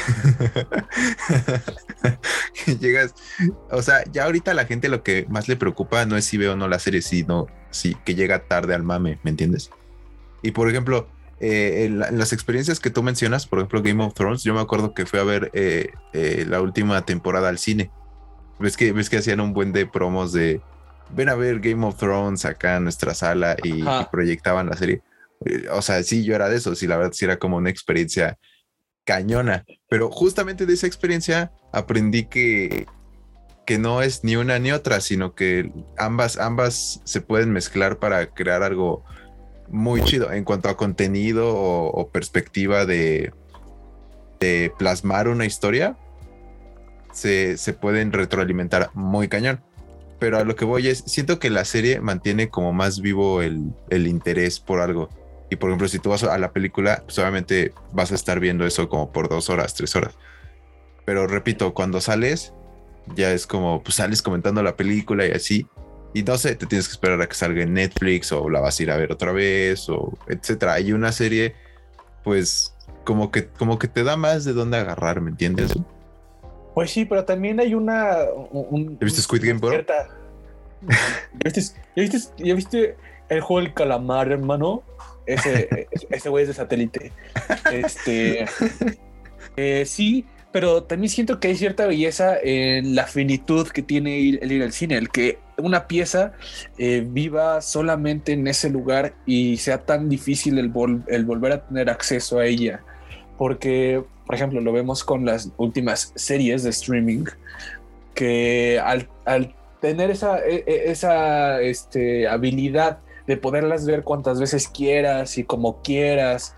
[2.80, 3.14] llegas,
[3.70, 6.38] o sea, ya ahorita a la gente lo que más le preocupa no es si
[6.38, 9.70] veo o no la serie, sino si que llega tarde al mame, ¿me entiendes?
[10.42, 11.06] Y por ejemplo,
[11.40, 14.92] eh, en, las experiencias que tú mencionas, por ejemplo, Game of Thrones, yo me acuerdo
[14.92, 17.90] que fui a ver eh, eh, la última temporada al cine.
[18.58, 20.60] Ves que, ves que hacían un buen de promos de
[21.12, 25.02] ven a ver Game of Thrones acá en nuestra sala y, proyectaban la serie.
[25.72, 28.38] o sea, sí, yo era de eso, sí, la verdad sí era como una experiencia
[29.04, 32.86] cañona, pero justamente de esa experiencia aprendí que,
[33.66, 38.26] que no es ni una ni otra, sino que ambas, ambas se pueden mezclar para
[38.26, 39.04] crear algo
[39.70, 43.32] muy chido en cuanto a contenido o, perspectiva de,
[44.40, 45.96] de, plasmar una historia.
[47.12, 49.60] Se, pueden retroalimentar muy cañón.
[50.18, 53.72] Pero a lo que voy es, siento que la serie mantiene como más vivo el,
[53.90, 55.08] interés por algo.
[55.50, 58.66] Y por ejemplo, si tú vas a la película, pues obviamente vas a estar viendo
[58.66, 60.16] eso como por dos horas, tres horas.
[61.06, 62.52] Pero repito, cuando sales,
[63.16, 65.66] ya es como, pues sales comentando la película y así.
[66.12, 68.78] Y no sé, te tienes que esperar a que salga en Netflix o la vas
[68.78, 70.74] a ir a ver otra vez o etcétera.
[70.74, 71.54] Hay una serie,
[72.24, 75.72] pues, como que, como que te da más de dónde agarrar, ¿me entiendes?
[76.74, 78.18] Pues sí, pero también hay una.
[79.00, 79.72] viste Squid Game, bro?
[79.72, 81.50] ¿Ya
[81.96, 82.96] viste, viste,
[83.28, 84.82] el juego del calamar, hermano?
[85.26, 87.12] Ese, ese güey es de satélite.
[87.72, 88.46] Este.
[89.56, 94.50] Eh, sí, pero también siento que hay cierta belleza en la finitud que tiene el
[94.50, 96.32] ir al cine, el que una pieza
[96.78, 102.38] eh, viva solamente en ese lugar y sea tan difícil el, volver a tener acceso
[102.38, 102.80] a ella.
[103.38, 107.24] Porque, por ejemplo, lo vemos con las últimas series de streaming,
[108.14, 109.08] que al,
[109.80, 115.80] tener esa, e, e, esa este, habilidad de poderlas ver cuantas veces quieras y como
[115.82, 116.56] quieras,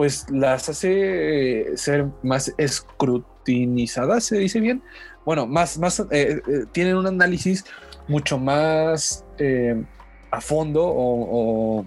[0.00, 4.82] pues las hace ser más escrutinizadas, se dice bien.
[5.26, 6.40] Bueno, más, más eh, eh,
[6.72, 7.66] tienen un análisis
[8.08, 9.84] mucho más eh,
[10.30, 11.84] a fondo o,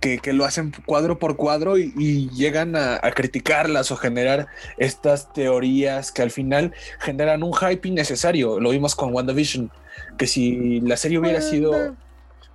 [0.00, 4.46] que, lo hacen cuadro por cuadro y, llegan a, criticarlas o generar
[4.78, 8.58] estas teorías que al final generan un hype innecesario.
[8.58, 9.70] Lo vimos con WandaVision,
[10.16, 11.94] que si la serie hubiera sido,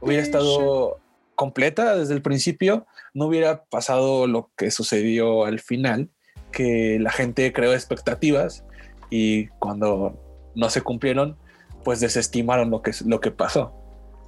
[0.01, 0.99] hubiera estado
[1.35, 2.87] completa desde el principio,
[3.19, 6.10] no hubiera pasado lo que sucedió al final,
[6.53, 8.63] que la gente creó expectativas
[9.10, 10.17] y cuando
[10.55, 11.38] no se cumplieron,
[11.84, 13.73] pues desestimaron lo que, lo que pasó,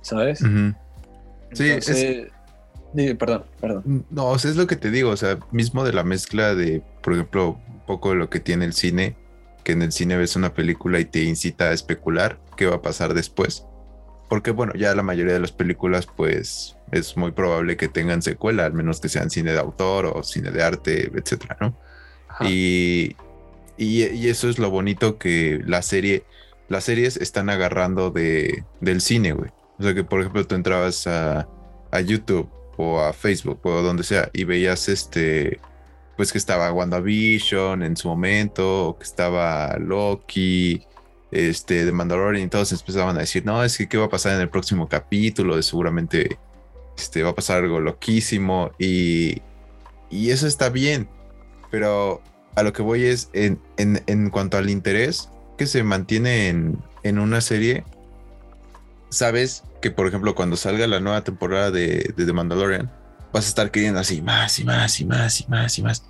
[0.02, 0.44] ¿sabes?
[1.54, 4.06] Sí, perdón, perdón.
[4.10, 7.62] No, es lo que te digo, o sea, mismo de la mezcla de, por ejemplo,
[7.70, 9.16] un poco de lo que tiene el cine
[9.64, 12.82] que en el cine ves una película y te incita a especular qué va a
[12.82, 13.66] pasar después.
[14.28, 18.66] Porque bueno, ya la mayoría de las películas pues es muy probable que tengan secuela,
[18.66, 21.78] al menos que sean cine de autor o cine de arte, etcétera, ¿no?
[22.42, 23.16] Y,
[23.78, 26.24] y, eso es lo bonito que la serie,
[26.70, 29.52] las series están agarrando de, del cine, güey.
[29.80, 31.48] O sea que, por ejemplo, tú entrabas a,
[31.92, 35.60] a YouTube o a Facebook o donde sea y veías este,
[36.16, 40.84] pues que estaba WandaVision en su momento, o que estaba Loki,
[41.32, 44.36] este, de Mandalorian y todos empezaban a decir, no, es que qué va a pasar
[44.36, 46.38] en el próximo capítulo, de seguramente
[47.02, 49.42] este, va a pasar algo loquísimo y,
[50.10, 51.08] y eso está bien,
[51.70, 52.22] pero
[52.56, 56.80] a lo que voy es en, en, en cuanto al interés que se mantiene en,
[57.04, 57.84] en, una serie,
[59.10, 62.92] sabes que por ejemplo cuando salga la nueva temporada de, de The Mandalorian,
[63.34, 66.04] vas a estar queriendo así más y más y más y más y más.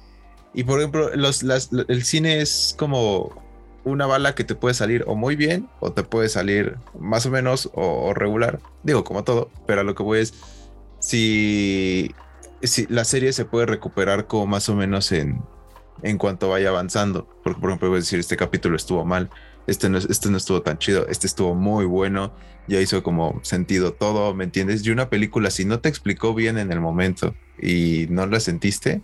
[0.54, 3.42] Y por ejemplo, los, el cine es como
[3.84, 7.32] una bala que te puede salir o muy bien o te puede salir más o
[7.32, 8.60] menos o, regular.
[8.84, 10.34] Digo, como todo, pero a lo que voy es
[11.02, 12.16] si,
[12.62, 15.42] si la serie se puede recuperar como más o menos en,
[16.04, 17.28] en cuanto vaya avanzando.
[17.44, 19.30] Porque, por ejemplo, voy a decir, este capítulo estuvo mal,
[19.68, 22.34] este no, este no estuvo tan chido, este estuvo muy bueno,
[22.68, 24.86] ya hizo como sentido todo, ¿me entiendes?
[24.86, 29.02] Y una película, si no te explicó bien en el momento y no la sentiste,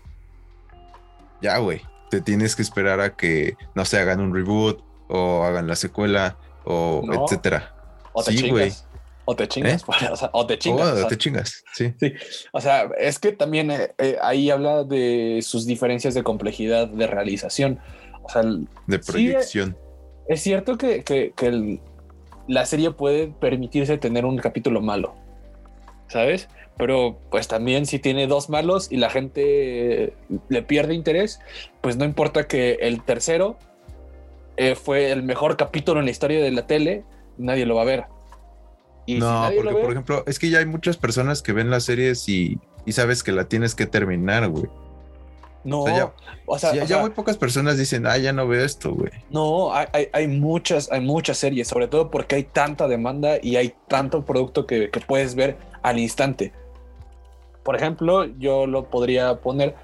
[1.41, 5.67] ya, güey, te tienes que esperar a que, no sé, hagan un reboot o hagan
[5.67, 7.73] la secuela o etcétera.
[8.13, 8.86] O te chingas.
[9.29, 9.85] O te chingas, ¿Eh?
[10.31, 11.03] o, te chingas.
[11.03, 11.93] O, te chingas, sí.
[11.99, 12.13] sí.
[12.53, 17.07] O sea, es que también eh, eh, ahí habla de sus diferencias de complejidad de
[17.07, 17.79] realización.
[18.23, 19.77] O sea, de proyección.
[20.27, 21.79] es cierto que, que, que
[22.47, 25.15] la serie puede permitirse tener un capítulo malo,
[26.07, 26.47] ¿sabes?
[26.77, 30.13] pero pues también si tiene dos malos y la gente
[30.47, 31.39] le pierde interés,
[31.81, 33.57] pues no importa que el tercero
[34.57, 37.03] eh, fue el mejor capítulo en la historia de la tele,
[37.37, 38.05] nadie lo va a ver.
[39.07, 42.59] No, porque por ejemplo, es que ya hay muchas personas que ven las series y,
[42.89, 44.65] sabes que la tienes que terminar, güey.
[45.63, 45.85] No,
[46.45, 49.11] o sea, ya, muy pocas personas dicen, ah, ya no veo esto, güey.
[49.29, 53.73] No, hay, hay, muchas, hay muchas series, sobre todo porque hay tanta demanda y hay
[53.89, 56.53] tanto producto que, que puedes ver al instante.
[57.63, 59.75] Por ejemplo, yo lo podría poner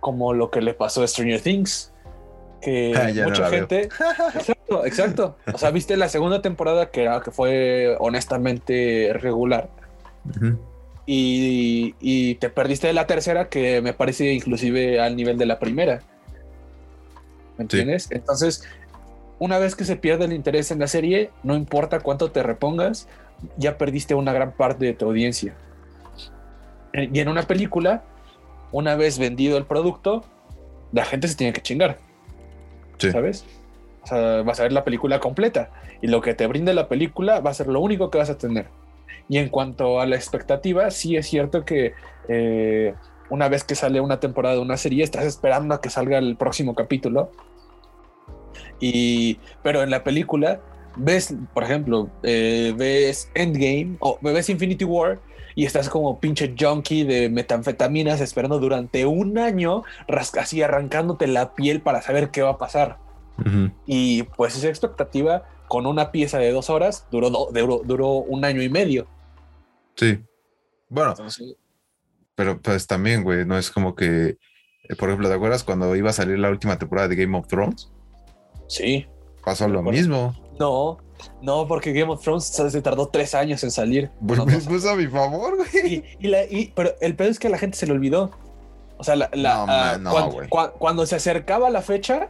[0.00, 1.92] como lo que le pasó a Stranger Things,
[2.60, 3.82] que ah, mucha gente.
[4.34, 5.36] exacto, exacto.
[5.52, 9.70] O sea, viste la segunda temporada que era que fue honestamente regular.
[11.06, 16.00] y, te perdiste de la tercera, que me parece inclusive al nivel de la primera.
[17.58, 18.08] ¿Me entiendes?
[18.10, 18.64] Entonces,
[19.38, 23.08] una vez que se pierde el interés en la serie, no importa cuánto te repongas,
[23.56, 25.54] ya perdiste una gran parte de tu audiencia.
[26.92, 28.02] Y en una película,
[28.72, 30.24] una vez vendido el producto,
[30.92, 31.98] la gente se tiene que chingar.
[33.00, 33.44] ¿Sabes?
[34.02, 37.40] O sea, vas a ver la película completa y lo que te brinde la película
[37.40, 38.66] va a ser lo único que vas a tener.
[39.28, 41.94] Y en cuanto a la expectativa, sí es cierto que
[42.28, 42.94] eh,
[43.28, 46.36] una vez que sale una temporada de una serie, estás esperando a que salga el
[46.36, 47.30] próximo capítulo.
[48.80, 50.60] Y, pero en la película
[50.96, 55.20] ves, por ejemplo, eh, ves Endgame o ves Infinity War
[55.54, 59.82] y estás como pinche junkie de metanfetaminas esperando durante un año,
[60.38, 62.98] así arrancándote la piel para saber qué va a pasar.
[63.86, 67.30] Y pues esa expectativa con una pieza de dos horas duró,
[67.84, 69.06] duró, un año y medio.
[69.96, 70.18] Sí.
[70.88, 71.14] Bueno,
[72.34, 74.36] pero pues también, güey, no es como que,
[74.88, 77.46] eh, por ejemplo, ¿te acuerdas cuando iba a salir la última temporada de Game of
[77.46, 77.92] Thrones?
[78.66, 79.06] Sí.
[79.44, 80.34] Pasó lo mismo.
[80.60, 80.98] No,
[81.40, 84.10] no, porque Game of Thrones se tardó tres años en salir.
[84.26, 86.04] Pues, pues a mi favor, güey.
[86.20, 88.30] Y, pero el pedo es que a la gente se le olvidó.
[88.98, 92.28] O sea, la, ah, cuando, se acercaba la fecha,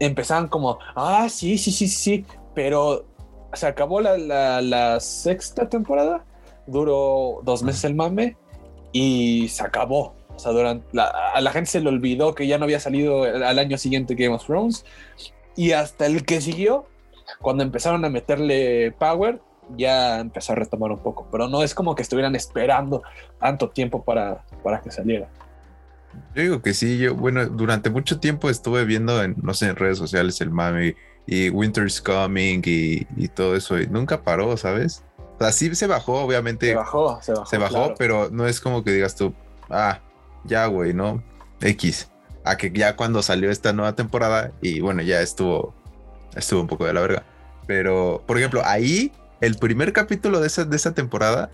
[0.00, 3.06] empezaban como, ah, sí, sí, sí, sí, pero
[3.52, 6.24] se acabó la, sexta temporada,
[6.66, 8.36] duró dos meses el mame
[8.90, 10.16] y se acabó.
[10.34, 13.58] O sea, durante a la gente se le olvidó que ya no había salido al
[13.60, 14.84] año siguiente Game of Thrones
[15.54, 16.86] y hasta el que siguió
[17.40, 19.40] cuando empezaron a meterle power,
[19.76, 23.02] ya empezó a retomar un poco, pero no es como que estuvieran esperando
[23.40, 25.28] tanto tiempo para, para que saliera.
[26.34, 29.76] Yo digo que sí, yo, bueno, durante mucho tiempo estuve viendo en, no sé, en
[29.76, 30.94] redes sociales el mami
[31.26, 35.02] y Winter's Coming y, todo eso, y nunca paró, ¿sabes?
[35.34, 36.68] O sea, sí se bajó, obviamente.
[36.68, 37.46] Se bajó, se bajó.
[37.46, 39.34] Se bajó, pero no es como que digas tú,
[39.68, 40.00] ah,
[40.44, 41.22] ya, güey, ¿no?
[41.60, 42.10] X.
[42.44, 45.74] A que ya cuando salió esta nueva temporada y bueno, ya estuvo
[46.36, 47.24] estuvo un poco de la verga.
[47.66, 51.50] Pero, por ejemplo, ahí, el primer capítulo de esa, de esa temporada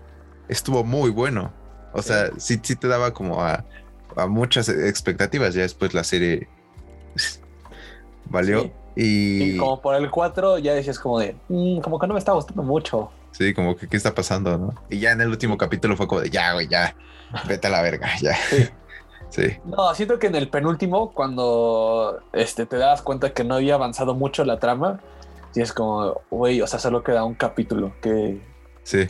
[0.47, 1.51] estuvo muy bueno.
[1.93, 3.65] O sea, sí, sí te daba como a,
[4.27, 5.53] muchas expectativas.
[5.53, 6.47] Ya después la serie
[8.25, 8.71] valió.
[8.95, 9.57] Y...
[9.57, 12.61] como por el 4 ya decías como de, mm, como que no me está gustando
[12.61, 13.11] mucho.
[13.31, 14.75] Sí, como que qué está pasando, ¿no?
[14.91, 16.95] Y ya en el último capítulo fue como de, ya, güey, ya,
[17.47, 18.35] vete a la verga, ya.
[18.35, 18.69] Sí.
[19.33, 19.57] Sí.
[19.65, 24.13] No, siento que en el penúltimo, cuando este, te das cuenta que no había avanzado
[24.13, 25.01] mucho la trama,
[25.55, 27.95] y es como, güey, o sea, solo queda un capítulo.
[27.99, 28.39] Que,
[28.83, 29.07] sí.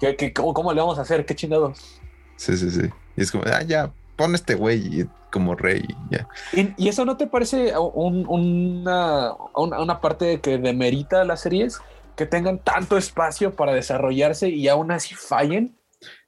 [0.00, 1.24] Que, que, ¿cómo, le vamos a hacer?
[1.24, 2.00] ¿Qué chingados?
[2.34, 2.90] Sí, sí, sí.
[3.16, 5.86] Y es como, ah, ya, pon este güey como rey.
[6.10, 6.26] Ya.
[6.52, 11.78] ¿Y, eso no te parece una, una, parte que demerita las series?
[12.16, 15.76] Que tengan tanto espacio para desarrollarse y aún así fallen.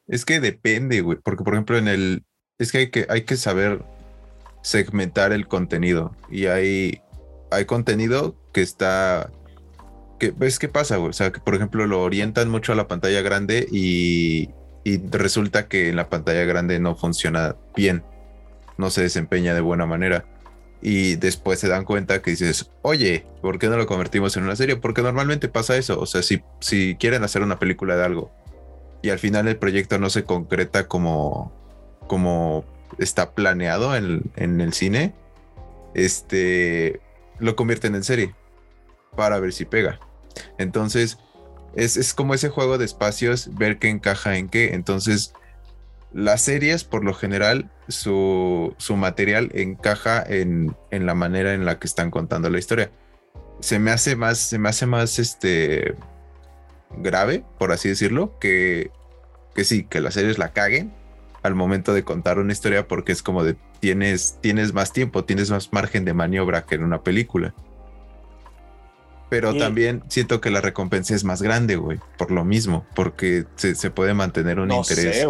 [0.07, 2.25] Es que depende, güey, porque por ejemplo en el,
[2.63, 3.83] es que hay que, hay que saber
[4.63, 7.03] segmentar el contenido y hay,
[7.51, 9.31] hay contenido que está
[10.19, 11.01] que ves qué pasa.
[11.01, 14.51] O sea, que por ejemplo lo orientan mucho a la pantalla grande y,
[14.85, 18.05] y, resulta que en la pantalla grande no funciona bien,
[18.79, 20.25] no se desempeña de buena manera.
[20.81, 24.57] Y después se dan cuenta que dices, oye, ¿por qué no lo convertimos en una
[24.57, 24.77] serie?
[24.77, 25.99] Porque normalmente pasa eso.
[26.01, 28.33] O sea, si, si quieren hacer una película de algo
[29.03, 31.53] y al final el proyecto no se concreta como,
[32.07, 32.65] como
[32.99, 35.15] está planeado en, el cine,
[35.95, 37.01] este,
[37.39, 38.35] lo convierten en serie
[39.17, 39.99] para ver si pega.
[40.59, 41.19] Entonces,
[41.75, 44.75] es, como ese juego de espacios, ver qué encaja en qué.
[44.75, 45.33] Entonces,
[46.13, 52.11] las series, por lo general, su, material encaja en, la manera en la que están
[52.11, 52.91] contando la historia.
[53.61, 55.95] Se me hace más, se me hace más este
[56.97, 58.91] grave, por así decirlo, que,
[59.55, 60.93] que sí, que las series la caguen
[61.43, 65.51] al momento de contar una historia porque es como de tienes, tienes más tiempo, tienes
[65.51, 67.55] más margen de maniobra que en una película.
[69.29, 73.91] Pero también siento que la recompensa es más grande, güey, por lo mismo, porque se,
[73.91, 75.27] puede mantener un interés.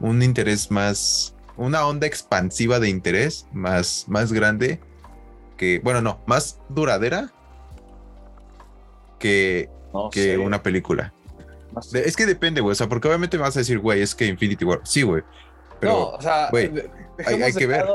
[0.00, 4.80] un interés más, una onda expansiva de interés más, más grande
[5.56, 7.32] que, bueno, no, más duradera
[9.20, 9.70] que,
[10.10, 11.14] que una película.
[11.92, 12.72] Es que depende, güey.
[12.72, 14.80] O sea, porque obviamente me vas a decir, güey, es que Infinity War.
[14.84, 15.22] Sí, güey.
[15.80, 17.86] Pero, no, o sea, hay, que ver.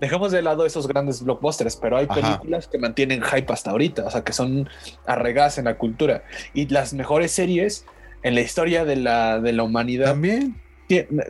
[0.00, 4.10] dejemos de lado esos grandes blockbusters, pero hay películas que mantienen hype hasta ahorita, o
[4.10, 4.68] sea, que son
[5.06, 6.22] arregadas en la cultura.
[6.54, 7.84] Y las mejores series
[8.22, 10.06] en la historia de la, de la humanidad.
[10.06, 10.60] También.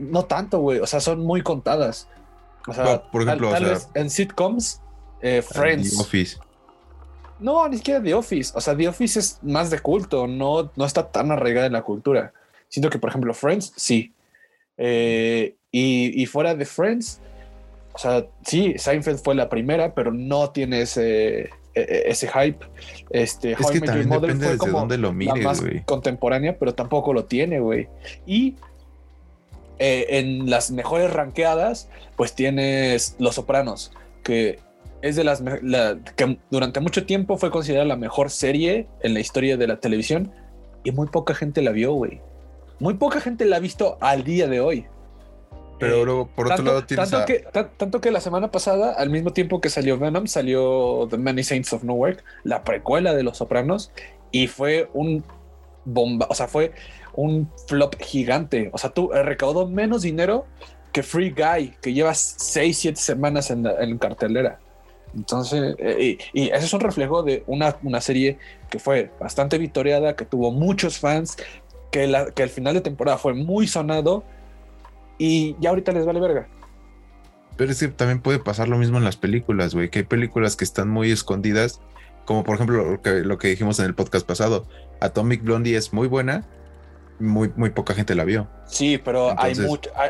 [0.00, 0.80] No tanto, güey.
[0.80, 2.08] O sea, son muy contadas.
[2.66, 3.52] O sea, por ejemplo,
[3.94, 4.80] en sitcoms,
[5.20, 5.96] eh, Friends.
[5.96, 6.38] The Office.
[7.38, 8.52] No, ni siquiera The Office.
[8.54, 11.82] O sea, The Office es más de culto, no, no está tan arraigada en la
[11.82, 12.32] cultura.
[12.68, 14.12] Siento que, por ejemplo, Friends, sí.
[14.76, 17.20] Eh, y, fuera de Friends,
[17.92, 22.64] o sea, sí, Seinfeld fue la primera, pero no tiene ese, e, e, ese hype.
[23.10, 27.24] Este, es que también depende desde dónde lo mires, la más contemporánea, pero tampoco lo
[27.24, 27.88] tiene, güey.
[28.26, 28.56] Y
[29.78, 34.58] eh, en las mejores ranqueadas, pues tienes Los Sopranos, que
[35.02, 35.42] es de las
[36.16, 40.32] que durante mucho tiempo fue considerada la mejor serie en la historia de la televisión
[40.84, 42.20] y muy poca gente la vio, güey.
[42.78, 44.86] Muy poca gente la ha visto al día de hoy.
[45.78, 47.44] Pero luego, por otro lado, tienes tanto, que,
[47.76, 51.72] tanto que la semana pasada, al mismo tiempo que salió Venom, salió The Many Saints
[51.72, 53.92] of Newark, la precuela de Los Sopranos,
[54.30, 55.22] y fue un
[55.84, 56.72] bomba, o sea, fue
[57.14, 58.70] un flop gigante.
[58.72, 60.46] O sea, tú eh, recaudó menos dinero
[60.92, 64.58] que Free Guy, que lleva 6, 7 semanas en, en cartelera.
[65.14, 68.38] Entonces, eh, y, y, eso es un reflejo de una, una, serie
[68.70, 71.36] que fue bastante victoriada, que tuvo muchos fans,
[71.90, 74.24] que, la, que el final de temporada fue muy sonado
[75.18, 76.48] y ya ahorita les vale verga.
[77.56, 80.56] Pero es que también puede pasar lo mismo en las películas, güey, que hay películas
[80.56, 81.80] que están muy escondidas,
[82.24, 84.66] como por ejemplo lo que, lo que dijimos en el podcast pasado.
[85.00, 86.46] Atomic Blondie es muy buena,
[87.18, 88.46] muy, muy poca gente la vio.
[88.66, 89.54] Sí, pero hay,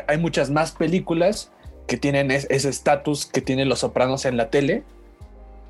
[0.07, 1.51] hay, muchas más películas
[1.87, 4.83] que tienen ese estatus que tienen los sopranos en la tele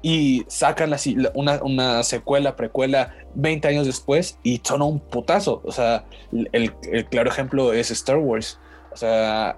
[0.02, 0.96] y sacan
[1.34, 5.62] una, una, secuela, precuela 20 años después y son un putazo.
[5.64, 6.06] O sea,
[6.52, 6.74] el,
[7.10, 8.60] claro ejemplo es Star Wars.
[8.98, 9.56] O sea,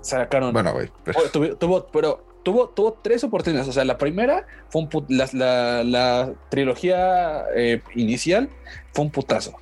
[0.00, 0.52] sacaron.
[0.52, 0.90] Bueno, güey.
[1.04, 1.56] Pero...
[1.56, 3.68] Tuvo, pero tuvo, tuvo tres oportunidades.
[3.68, 8.50] O sea, la primera fue un la, la, trilogía eh, inicial
[8.92, 9.54] fue un putazo.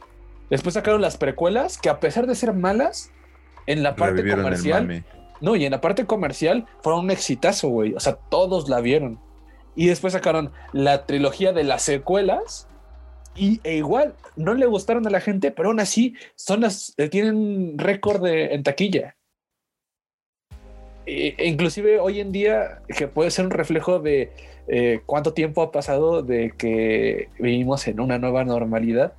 [0.49, 3.11] Después sacaron las precuelas que, a pesar de ser malas,
[3.67, 5.05] en la parte comercial.
[5.43, 7.93] No, y en la parte comercial fueron un exitazo, güey.
[7.93, 9.21] O sea, todos la vieron.
[9.77, 12.69] Y después sacaron la trilogía de las secuelas.
[13.37, 17.09] Y e igual no le gustaron a la gente, pero aún así son las, eh,
[17.09, 19.17] tienen récord en taquilla.
[21.07, 24.33] E, e, inclusive hoy en día, que puede ser un reflejo de
[24.69, 29.13] eh, cuánto tiempo ha pasado de que vivimos en una nueva normalidad,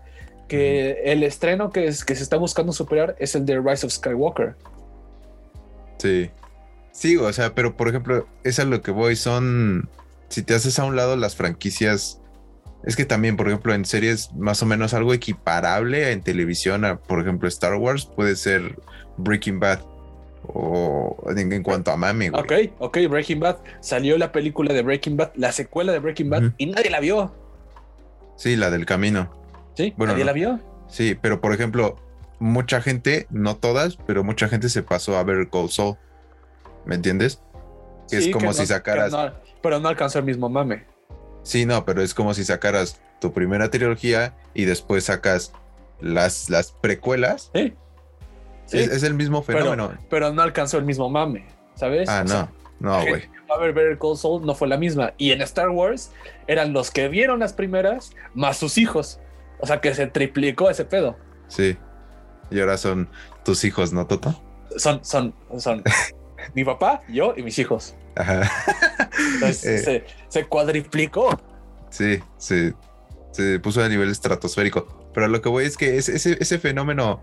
[0.47, 3.91] que el estreno que, es, que se está buscando superar es el de Rise of
[3.91, 4.55] Skywalker.
[5.97, 6.30] Sí.
[6.91, 9.89] Sí, o sea, pero por ejemplo, es a lo que voy, son
[10.30, 12.22] si te haces a un lado las franquicias
[12.86, 16.97] Es que también, por ejemplo, en series más o menos algo equiparable en televisión a,
[16.97, 18.75] por ejemplo, Star Wars puede ser
[19.17, 19.79] Breaking Bad
[20.47, 22.29] o en, cuanto a mami.
[22.29, 23.57] Ok, ok, Breaking Bad.
[23.79, 27.33] Salió la película de Breaking Bad, la secuela de Breaking Bad y nadie la vio.
[28.36, 29.31] Sí, la del camino.
[29.75, 30.59] Sí, bueno, nadie la vio.
[30.88, 31.95] Sí, pero por ejemplo,
[32.39, 35.97] mucha gente, no todas, pero mucha gente se pasó a ver Cold Soul.
[36.86, 37.41] ¿Me entiendes?
[38.11, 39.11] es como si sacaras.
[39.63, 40.86] pero no alcanzó el mismo mame.
[41.46, 45.54] Sí, no, pero es como si sacaras tu primera trilogía y después sacas
[46.02, 47.52] las, las precuelas.
[47.54, 47.74] Sí.
[48.72, 49.96] Es, el mismo fenómeno.
[50.10, 52.10] Pero, no alcanzó el mismo mame, ¿sabes?
[52.10, 52.50] Ah, no.
[52.80, 53.30] no, güey.
[53.74, 55.14] Ver, Cold Soul no fue la misma.
[55.18, 56.12] Y en Star Wars
[56.48, 59.20] eran los que vieron las primeras más sus hijos.
[59.60, 61.16] O sea que se triplicó ese pedo.
[61.48, 61.78] Sí.
[62.50, 63.08] Y ahora son
[63.43, 64.41] tus hijos, ¿no, Toto?
[64.78, 65.84] Son, son, son
[66.56, 67.96] mi papá, yo y mis hijos.
[68.16, 68.50] Ajá.
[69.34, 70.05] Entonces eh.
[70.28, 71.39] se, cuadriplicó.
[71.89, 72.74] Sí, sí.
[73.32, 75.09] Se puso a nivel estratosférico.
[75.13, 77.22] Pero lo que voy es que ese, ese fenómeno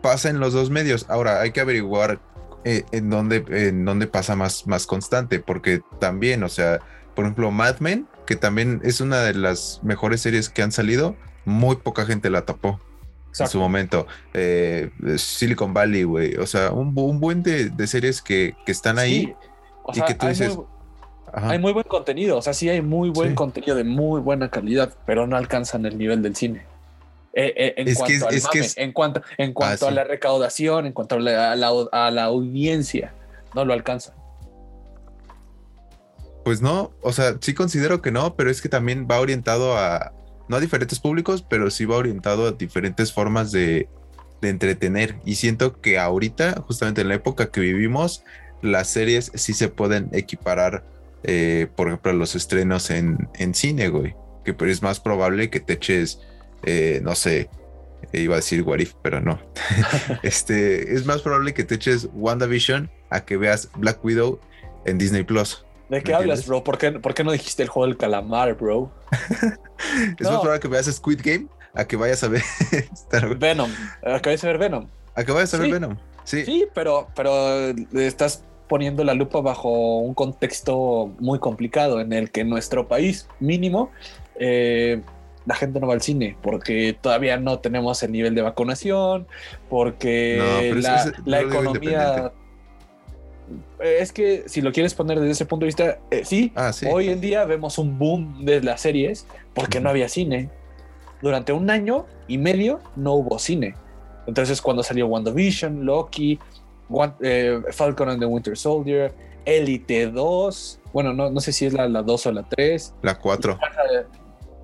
[0.00, 1.06] pasa en los dos medios.
[1.08, 2.20] Ahora hay que averiguar
[2.64, 6.80] eh, en, dónde, en dónde pasa más, más constante, porque también, o sea,
[7.14, 11.16] por ejemplo, Mad Men, que también es una de las mejores series que han salido,
[11.44, 12.80] muy poca gente la tapó.
[13.38, 16.34] En su momento, eh, Silicon Valley, güey.
[16.36, 19.34] O sea, un, buen de, series que, están ahí
[19.94, 20.58] y que tú dices.
[21.32, 24.92] Hay muy buen contenido, o sea, sí hay muy buen contenido de muy buena calidad,
[25.06, 26.64] pero no alcanzan el nivel del cine.
[27.32, 31.14] Eh, eh, en, cuanto al mame, en cuanto, en cuanto a la recaudación, en cuanto
[31.14, 33.14] a la, a la, audiencia,
[33.54, 34.14] no lo alcanzan.
[36.44, 40.12] Pues no, o sea, sí considero que no, pero es que también va orientado a,
[40.48, 43.88] no a diferentes públicos, pero sí va orientado a diferentes formas de,
[44.40, 45.16] de entretener.
[45.24, 48.24] Y siento que ahorita, justamente en la época que vivimos,
[48.62, 50.84] las series sí se pueden equiparar,
[51.24, 54.14] eh, por ejemplo, los estrenos en, en cine, güey.
[54.44, 56.20] Que pero es más probable que te eches
[56.62, 57.48] eh, no sé,
[58.12, 59.40] iba a decir What If, pero no.
[60.22, 64.40] este, es más probable que te eches WandaVision a que veas Black Widow
[64.84, 65.64] en Disney Plus.
[65.88, 66.62] ¿De qué hablas, bro?
[66.62, 68.92] ¿Por qué, ¿Por qué, no dijiste el juego del calamar, bro?
[70.18, 72.42] es más probable que veas Squid Game a que vayas a ver
[73.38, 73.70] Venom.
[74.04, 74.86] A que vayas a ver Venom.
[75.14, 75.96] A que vayas a ver Venom.
[76.24, 76.44] Sí.
[76.44, 82.44] Sí, pero, pero estás poniendo la lupa bajo un contexto muy complicado en el que
[82.44, 83.90] nuestro país mínimo
[84.36, 85.02] eh,
[85.44, 89.26] la gente no va al cine porque todavía no tenemos el nivel de vacunación,
[89.68, 90.72] porque
[91.26, 92.32] la, economía...
[93.80, 97.08] Es que si lo quieres poner desde ese punto de vista, eh, ah, sí, hoy
[97.08, 100.48] en día vemos un boom de las series porque no había cine.
[101.20, 103.74] Durante un año y medio no hubo cine.
[104.28, 106.38] Entonces cuando salió WandaVision, Loki,
[107.20, 109.12] eh, Falcon and the Winter Soldier,
[109.44, 112.94] Elite 2, bueno, no, no sé si es la, la 2 o la 3.
[113.02, 113.58] La 4.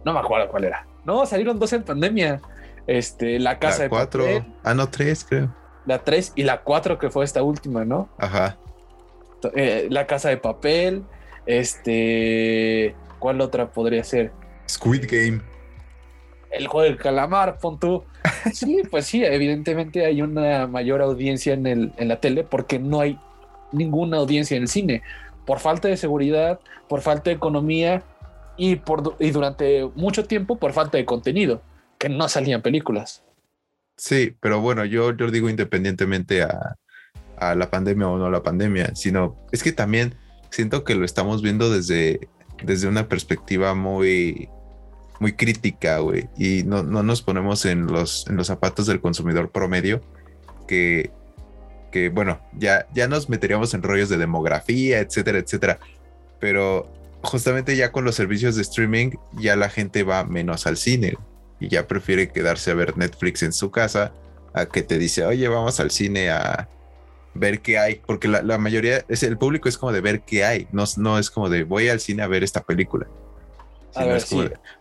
[0.04, 0.86] No me acuerdo cuál era.
[1.04, 2.40] No, salieron dos en pandemia.
[2.86, 4.24] Este, la casa de cuatro.
[4.62, 5.54] Ah, no, tres, creo.
[5.84, 8.08] La tres y la cuatro, que fue esta última, ¿no?
[8.18, 8.56] Ajá.
[9.54, 11.04] Eh, la casa de papel.
[11.46, 12.94] Este.
[13.18, 14.32] ¿Cuál otra podría ser?
[14.68, 15.42] Squid Game.
[16.56, 18.04] El juego del calamar, pon tú.
[18.52, 23.00] Sí, pues sí, evidentemente hay una mayor audiencia en, el, en la tele porque no
[23.00, 23.18] hay
[23.72, 25.02] ninguna audiencia en el cine.
[25.44, 28.02] Por falta de seguridad, por falta de economía
[28.56, 31.60] y, por, y durante mucho tiempo por falta de contenido,
[31.98, 33.24] que no salían películas.
[33.96, 36.76] Sí, pero bueno, yo, yo digo independientemente a,
[37.36, 40.14] a la pandemia o no la pandemia, sino es que también
[40.50, 42.28] siento que lo estamos viendo desde,
[42.62, 44.48] desde una perspectiva muy,
[45.20, 49.50] muy crítica, güey, y no, no, nos ponemos en los, en los zapatos del consumidor
[49.50, 50.00] promedio,
[50.66, 51.10] que,
[51.92, 55.78] que bueno, ya, ya nos meteríamos en rollos de demografía, etcétera, etcétera,
[56.40, 56.92] pero
[57.22, 61.16] justamente ya con los servicios de streaming ya la gente va menos al cine
[61.58, 64.12] y ya prefiere quedarse a ver Netflix en su casa
[64.54, 66.68] a que te dice, oye, vamos al cine a
[67.34, 70.68] ver qué hay, porque la, mayoría, es el público es como de ver qué hay,
[70.72, 73.06] no, no es como de voy al cine a ver esta película.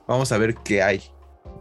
[0.07, 1.01] Vamos a ver qué hay.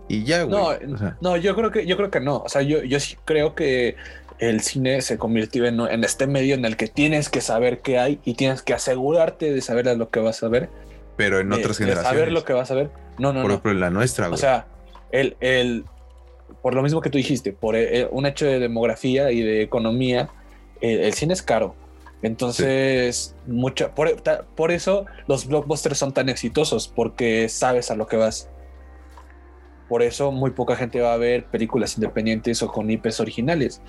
[0.09, 0.87] Y ya, güey.
[0.87, 2.39] No, no, yo creo que, yo creo que no.
[2.39, 3.97] O sea, yo, yo sí creo que
[4.39, 8.21] el cine se convirtió en, este medio en el que tienes que saber qué hay
[8.25, 10.69] y tienes que asegurarte de saber lo que vas a ver.
[11.17, 12.11] Pero en otras generaciones.
[12.11, 12.91] saber lo que vas a ver.
[13.19, 14.29] No, no, por ejemplo, en la nuestra.
[14.29, 14.67] O sea,
[15.13, 15.85] el, el,
[16.63, 20.29] por lo mismo que tú dijiste, por eh, un hecho de demografía y de economía,
[20.81, 21.75] el, cine es caro.
[22.25, 24.11] Entonces, mucha, por,
[24.57, 28.49] por eso los blockbusters son tan exitosos, porque sabes a lo que vas.
[29.91, 33.83] Por eso muy poca gente va a ver películas independientes o con IPs originales.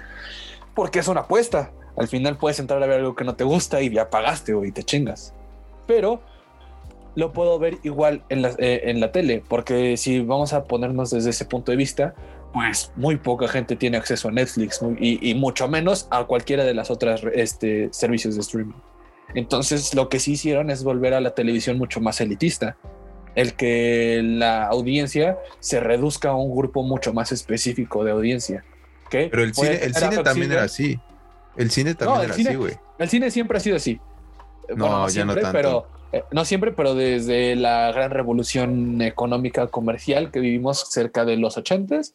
[0.74, 1.72] Porque es una apuesta.
[1.96, 4.66] Al final puedes entrar a ver algo que no te gusta y ya pagaste o
[4.66, 5.34] y te chingas.
[5.88, 6.22] Pero
[7.16, 11.10] lo puedo ver igual en la, eh, en la tele, porque si vamos a ponernos
[11.12, 12.16] desde ese punto de vista,
[12.56, 16.90] pues muy poca gente tiene acceso a Netflix y, mucho menos a cualquiera de las
[16.90, 18.78] otras este, servicios de streaming.
[19.34, 22.78] Entonces lo que sí hicieron es volver a la televisión mucho más elitista,
[23.36, 28.64] el que la audiencia se reduzca a un grupo mucho más específico de audiencia.
[29.12, 30.98] Pero el cine, el cine también era así.
[31.58, 32.78] El cine también era así, güey.
[32.98, 34.00] El cine siempre ha sido así.
[34.74, 35.52] No, ya no tanto.
[35.52, 41.36] Pero, eh, no siempre, pero desde la gran revolución económica comercial que vivimos cerca de
[41.36, 42.14] los ochentas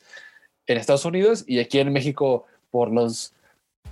[0.71, 3.35] en Estados Unidos y aquí en México por los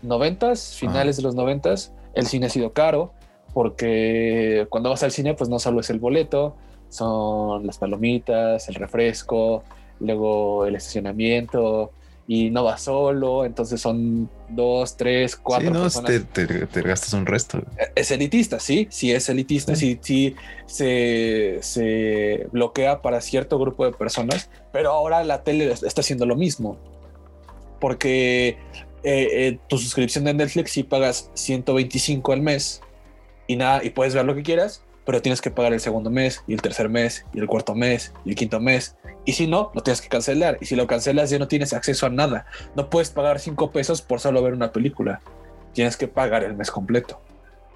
[0.03, 3.13] noventas, finales de los noventas, el cine ha sido caro
[3.53, 6.57] porque cuando vas al cine pues no solo es el boleto,
[6.89, 9.65] son las palomitas, el refresco,
[9.99, 11.91] luego el estacionamiento,
[12.31, 15.89] y no va solo, entonces son dos, tres, cuatro.
[15.89, 17.63] Sí, no, Te, gastas un resto.
[17.95, 24.51] Es elitista, sí, sí es elitista, sí, sí, se, bloquea para cierto grupo de personas,
[24.75, 26.79] pero ahora la tele está haciendo lo mismo.
[27.81, 28.59] Porque
[29.05, 32.83] eh, eh, tu suscripción de Netflix si pagas 125 al mes
[33.47, 36.45] y nada, y puedes ver lo que quieras, pero tienes que pagar el segundo mes
[36.47, 38.95] y el tercer mes y el cuarto mes y el quinto mes.
[39.25, 40.59] Y si no, lo tienes que cancelar.
[40.61, 42.45] Y si lo cancelas ya no tienes acceso a nada.
[42.77, 45.23] No puedes pagar cinco pesos por solo ver una película.
[45.73, 47.23] Tienes que pagar el mes completo.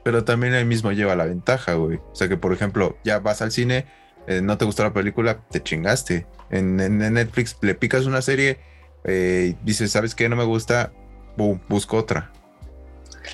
[0.03, 2.01] Pero también ahí mismo lleva la ventaja, güey.
[2.13, 3.87] O sea que, por ejemplo, ya vas al cine,
[4.27, 6.27] eh, no te gustó la película, te chingaste.
[6.51, 8.59] En, Netflix le picas una serie,
[9.05, 10.29] eh, dices, ¿sabes qué?
[10.29, 10.93] No me gusta,
[11.39, 12.31] boom, busco otra.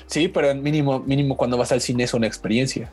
[0.05, 2.89] Sí, pero mínimo, mínimo cuando vas al cine es una experiencia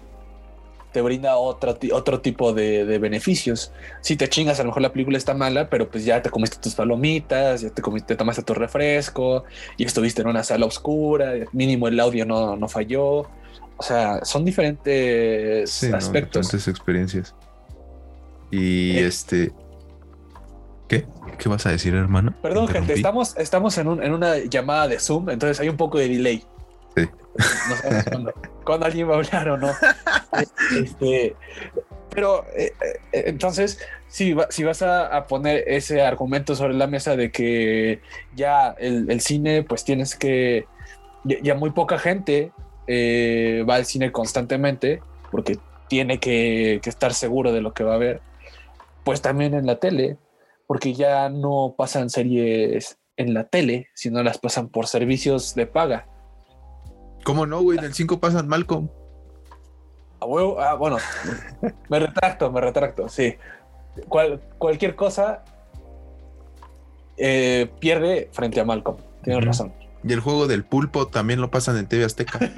[0.96, 3.70] te brinda otro, otro tipo de, beneficios.
[4.00, 6.56] Si te chingas, a lo mejor la película está mala, pero pues ya te comiste
[6.56, 9.44] tus palomitas, ya te, comiste, tomaste tu refresco
[9.76, 13.26] y estuviste en una sala oscura, mínimo el audio no, no falló.
[13.76, 16.46] O sea, son diferentes aspectos.
[16.46, 17.34] diferentes experiencias.
[18.50, 19.06] Y eh.
[19.06, 19.52] este.
[20.88, 21.04] ¿Qué?
[21.36, 22.32] ¿Qué vas a decir, hermano?
[22.40, 26.08] Perdón, gente, estamos, estamos en, en una llamada de Zoom, entonces hay un poco de
[26.08, 26.42] delay.
[27.36, 28.34] No sabemos
[28.64, 29.70] cuándo, alguien va a hablar o no.
[30.78, 31.34] Este,
[32.16, 33.78] pero eh, eh, entonces,
[34.08, 38.00] si, si vas a, poner ese argumento sobre la mesa de que
[38.34, 40.66] ya el, cine, pues tienes que,
[41.24, 42.52] ya, muy poca gente
[42.86, 45.58] eh, va al cine constantemente porque
[45.88, 48.20] tiene que, que estar seguro de lo que va a ver,
[49.04, 50.16] pues también en la tele,
[50.66, 56.06] porque ya no pasan series en la tele, sino las pasan por servicios de paga.
[57.26, 57.76] ¿Cómo no, güey?
[57.78, 58.88] Del 5 pasan Malcolm.
[60.20, 60.98] Ah, bueno,
[61.88, 63.34] me retracto, me retracto, sí.
[64.58, 65.42] cualquier cosa
[67.16, 68.98] eh, pierde frente a Malcolm.
[69.24, 69.72] Tienes razón.
[70.04, 72.38] Y el juego del pulpo también lo pasan en TV Azteca.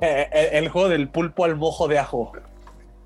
[0.00, 2.32] Eh, eh, el, juego del pulpo al mojo de ajo.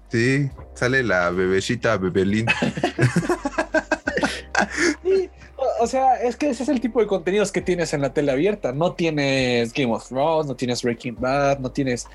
[0.09, 2.47] Sí, sale la bebecita Bebelín.
[5.81, 8.33] o sea, es que ese es el tipo de contenidos que tienes en la tele
[8.33, 8.73] abierta.
[8.73, 12.07] No tienes Game of Thrones, no tienes Breaking Bad, no tienes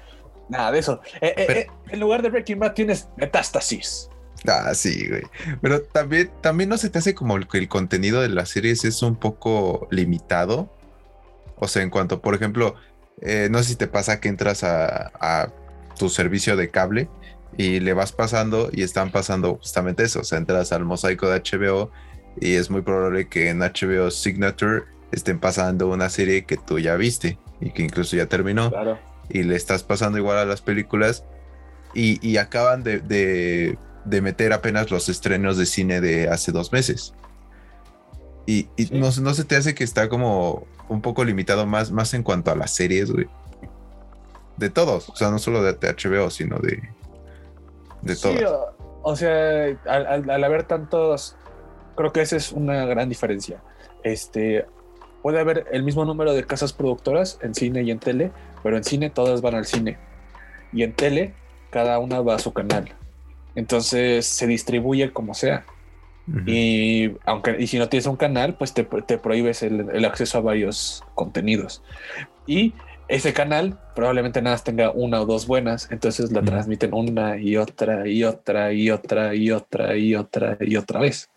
[0.49, 1.01] nada de eso.
[1.21, 4.09] Eh, eh, eh, en lugar de Breaking Bad tienes Metástasis.
[4.47, 5.23] Ah, sí, güey.
[5.61, 9.01] Pero también, también no se te hace como que el contenido de las series es
[9.01, 10.69] un poco limitado.
[11.57, 12.75] O sea, en cuanto, por ejemplo,
[13.49, 15.51] no sé si te pasa que entras a, a
[15.97, 17.07] tu servicio de cable
[17.57, 20.19] y le vas pasando y están pasando justamente eso.
[20.19, 21.91] O sea, entras al mosaico de HBO
[22.39, 26.95] y es muy probable que en HBO Signature estén pasando una serie que tú ya
[26.95, 28.71] viste y que incluso ya terminó.
[29.29, 31.23] Y le estás pasando igual a las películas
[31.93, 37.13] y, acaban de, meter apenas los estrenos de cine de hace dos meses.
[38.45, 42.51] Y, no, se te hace que está como un poco limitado más, más en cuanto
[42.51, 43.27] a las series, güey.
[44.57, 46.81] De todos, o sea, no solo de, HBO, sino de,
[48.03, 48.69] de todos.
[49.01, 51.35] o, sea, al haber tantos
[51.95, 53.61] Creo que esa es una gran diferencia.
[54.03, 54.65] Este,
[55.21, 58.31] puede haber el mismo número de casas productoras en cine y en tele,
[58.63, 59.97] pero en cine todas van al cine.
[60.73, 61.33] Y en tele,
[61.71, 62.93] cada una va a su canal.
[63.55, 65.65] Entonces se distribuye como sea.
[66.47, 70.41] Y aunque y si no tienes un canal, pues te, te prohíbes el, acceso a
[70.41, 71.83] varios contenidos.
[72.47, 72.73] Y
[73.07, 77.57] ese canal probablemente nada más tenga una o dos buenas, entonces la transmiten una y
[77.57, 81.29] otra y otra y otra y otra y otra y otra vez.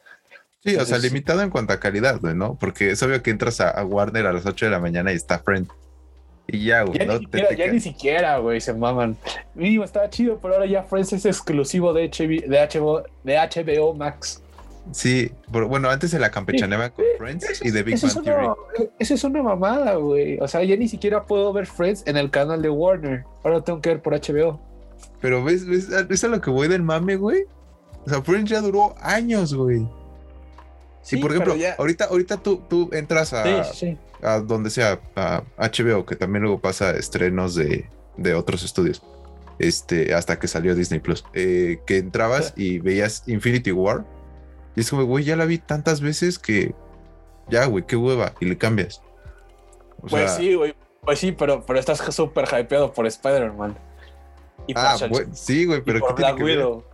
[0.69, 2.57] Sí, o sea, limitado en cuanto a calidad, ¿no?
[2.57, 5.39] Porque es obvio que entras a, Warner a las 8 de la mañana y está
[5.39, 5.69] Friend.
[6.47, 6.99] Y ya, güey.
[6.99, 7.19] Ya, ¿no?
[7.19, 9.17] ni, siquiera, ya ni siquiera, güey, se maman.
[9.55, 13.95] Mínimo estaba chido, pero ahora ya Friends es exclusivo de, HBO, de, HBO, de HBO
[13.95, 14.43] Max.
[14.93, 18.49] Sí, bueno, antes se la campechaneaba con Friends y The Big Bang Theory.
[18.99, 20.39] Eso es una mamada, güey.
[20.41, 23.25] O sea, ya ni siquiera puedo ver Friends en el canal de Warner.
[23.45, 24.61] Ahora tengo que ver por HBO.
[25.21, 27.45] Pero ves, ves, es a lo que voy del mame, güey.
[28.07, 29.87] O sea, Friends ya duró años, güey.
[31.09, 33.65] Sí, por ejemplo, ahorita, ahorita tú, tú entras a,
[34.23, 37.89] a donde sea, a HBO, que también luego pasa estrenos de,
[38.19, 39.03] de otros estudios.
[39.59, 41.25] Este, hasta que salió Disney Plus.
[41.33, 44.05] Eh, que entrabas y veías Infinity War.
[44.77, 46.75] Y es como, güey, ya la vi tantas veces que
[47.49, 48.35] ya, güey, qué hueva.
[48.39, 49.01] Y le cambias.
[50.11, 50.75] pues sí, güey.
[51.01, 53.79] Pues sí, pero, pero estás súper hypeado por Spider-Man.
[54.75, 54.99] ah,
[55.33, 56.85] sí, güey, pero por Black Widow.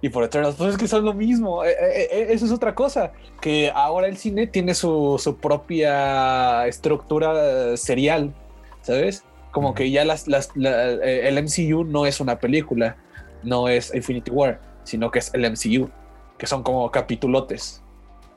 [0.00, 1.64] Y por Eternals, pues es que son lo mismo.
[1.64, 3.12] Eh, eh, eso es otra cosa.
[3.40, 8.34] Que ahora el cine tiene su, su propia estructura serial,
[8.82, 9.24] ¿sabes?
[9.52, 12.96] Como que ya las, las eh, el MCU no es una película,
[13.42, 15.90] no es Infinity War, sino que es el MCU,
[16.38, 17.82] que son como capitulotes,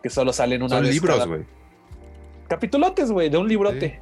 [0.01, 1.45] que solo salen una son libros, güey.
[2.47, 3.99] Capitulotes, güey, de un librote.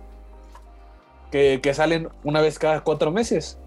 [1.31, 3.59] Que, que, salen una vez cada cuatro meses.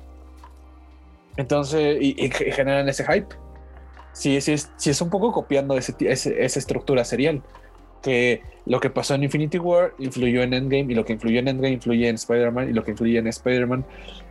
[1.37, 3.35] Entonces, y, generan ese hype.
[4.13, 7.43] Sí, sí, es, es un poco copiando esa estructura serial
[8.03, 11.49] que lo que pasó en Infinity War influyó en Endgame y lo que influyó en
[11.49, 13.85] Endgame influye en Spider-Man y lo que influye en Spider-Man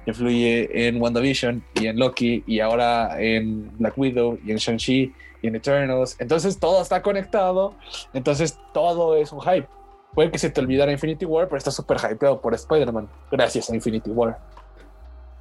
[0.05, 5.47] influye en WandaVision y en Loki y ahora en Black Widow y en Shang-Chi y
[5.47, 6.15] en Eternals.
[6.19, 7.75] Entonces todo está conectado,
[8.13, 9.67] entonces todo es un hype.
[10.13, 13.75] Puede que se te olvidara Infinity War, pero está súper hypeado por Spider-Man gracias a
[13.75, 14.39] Infinity War.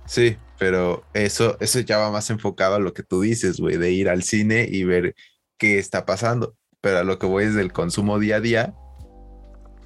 [0.08, 3.92] Sí, pero eso, eso ya va más enfocado a lo que tú dices, güey, de
[3.92, 5.14] ir al cine y ver
[5.58, 8.74] qué está pasando pero a lo que voy es del consumo día a día.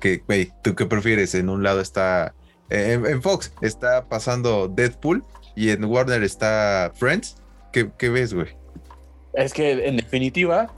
[0.01, 1.35] Que, güey, ¿tú qué prefieres?
[1.35, 2.35] En un lado está.
[2.71, 7.37] En, Fox está pasando Deadpool y en Warner está Friends.
[7.73, 8.49] ¿Qué, qué ves, güey?
[9.35, 10.75] Es que en definitiva,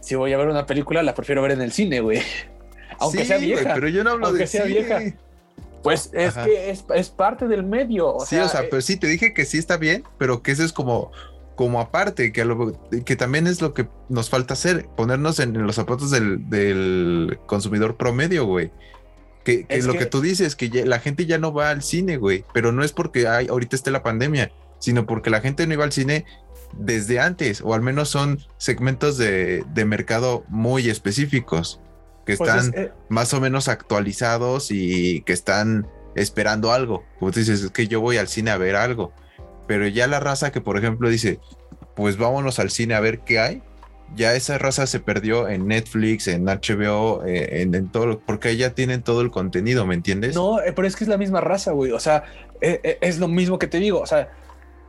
[0.00, 2.20] si voy a ver una película, la prefiero ver en el cine, güey.
[2.98, 3.74] Aunque sea vieja.
[3.74, 5.00] pero yo no hablo aunque de sea vieja.
[5.82, 8.16] Pues es que es, es, parte del medio.
[8.26, 10.64] sí, o sea, eh, pero sí, te dije que sí está bien, pero que eso
[10.64, 11.10] es como
[11.54, 12.44] como aparte, que,
[13.04, 18.46] que también es lo que nos falta hacer, ponernos en, los zapatos del, consumidor promedio,
[18.46, 18.70] güey.
[19.44, 20.06] Que, es lo que...
[20.06, 23.26] tú dices, que la gente ya no va al cine, güey, pero no es porque
[23.26, 26.24] hay, ahorita esté la pandemia, sino porque la gente no iba al cine
[26.78, 31.80] desde antes, o al menos son segmentos de, mercado muy específicos,
[32.24, 37.04] que pues están eh, más o menos actualizados y que están esperando algo.
[37.18, 39.12] Como tú dices, es que yo voy al cine a ver algo
[39.66, 41.40] pero ya la raza que, por ejemplo, dice,
[41.94, 43.62] pues vámonos al cine a ver qué hay,
[44.14, 49.02] ya esa raza se perdió en Netflix, en HBO, eh, en, todo, porque ya tienen
[49.02, 50.34] todo el contenido, ¿me entiendes?
[50.34, 51.92] No, eh, pero es que es la misma raza, güey.
[51.92, 52.24] O sea,
[52.60, 54.00] es, lo mismo que te digo.
[54.00, 54.30] O sea,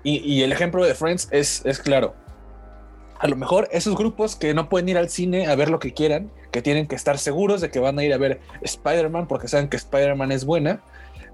[0.04, 2.16] y, el ejemplo de Friends es, es claro.
[3.24, 5.93] A lo mejor esos grupos que no pueden ir al cine a ver lo que
[5.93, 9.47] quieran, que tienen que estar seguros de que van a ir a ver Spider-Man porque
[9.47, 10.84] saben que Spider-Man es buena,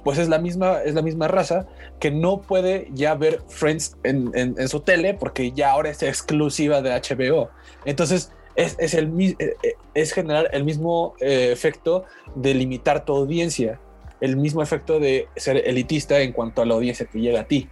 [0.04, 1.66] pues es la misma, es la misma raza
[2.00, 6.92] que no puede ya ver Friends en, su tele porque ya ahora es exclusiva de
[6.92, 7.50] HBO.
[7.86, 13.80] Entonces es, el, eh, eh, es generar el mismo eh, efecto de limitar tu audiencia,
[14.22, 17.68] el mismo efecto de ser elitista en cuanto a la audiencia que llega a ti.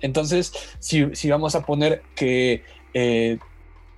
[0.00, 2.62] Entonces, si, si, vamos a poner que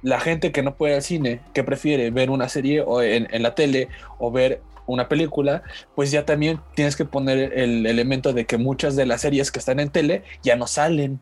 [0.02, 3.42] la gente que no puede al cine, que prefiere ver una serie o en, en
[3.42, 3.88] la tele
[4.18, 5.62] o ver una película,
[5.94, 9.58] pues ya también tienes que poner el elemento de que muchas de las series que
[9.58, 11.20] están en tele ya no salen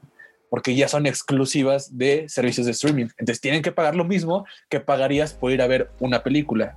[0.49, 3.07] porque ya son exclusivas de servicios de streaming.
[3.19, 6.77] Entonces tienen que pagar lo mismo que pagarías por ir a ver una película.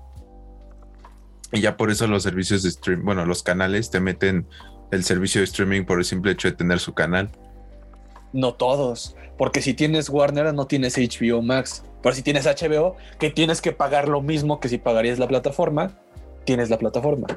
[1.52, 4.48] Y ya por eso los servicios de streaming, bueno, los canales te meten
[4.92, 7.30] el servicio de streaming por el simple hecho de tener su canal.
[8.34, 13.30] No todos, porque si tienes Warner no tienes HBO Max, pero si tienes HBO, que
[13.30, 15.98] tienes que pagar lo mismo que si pagarías la plataforma,
[16.46, 17.28] tienes la plataforma.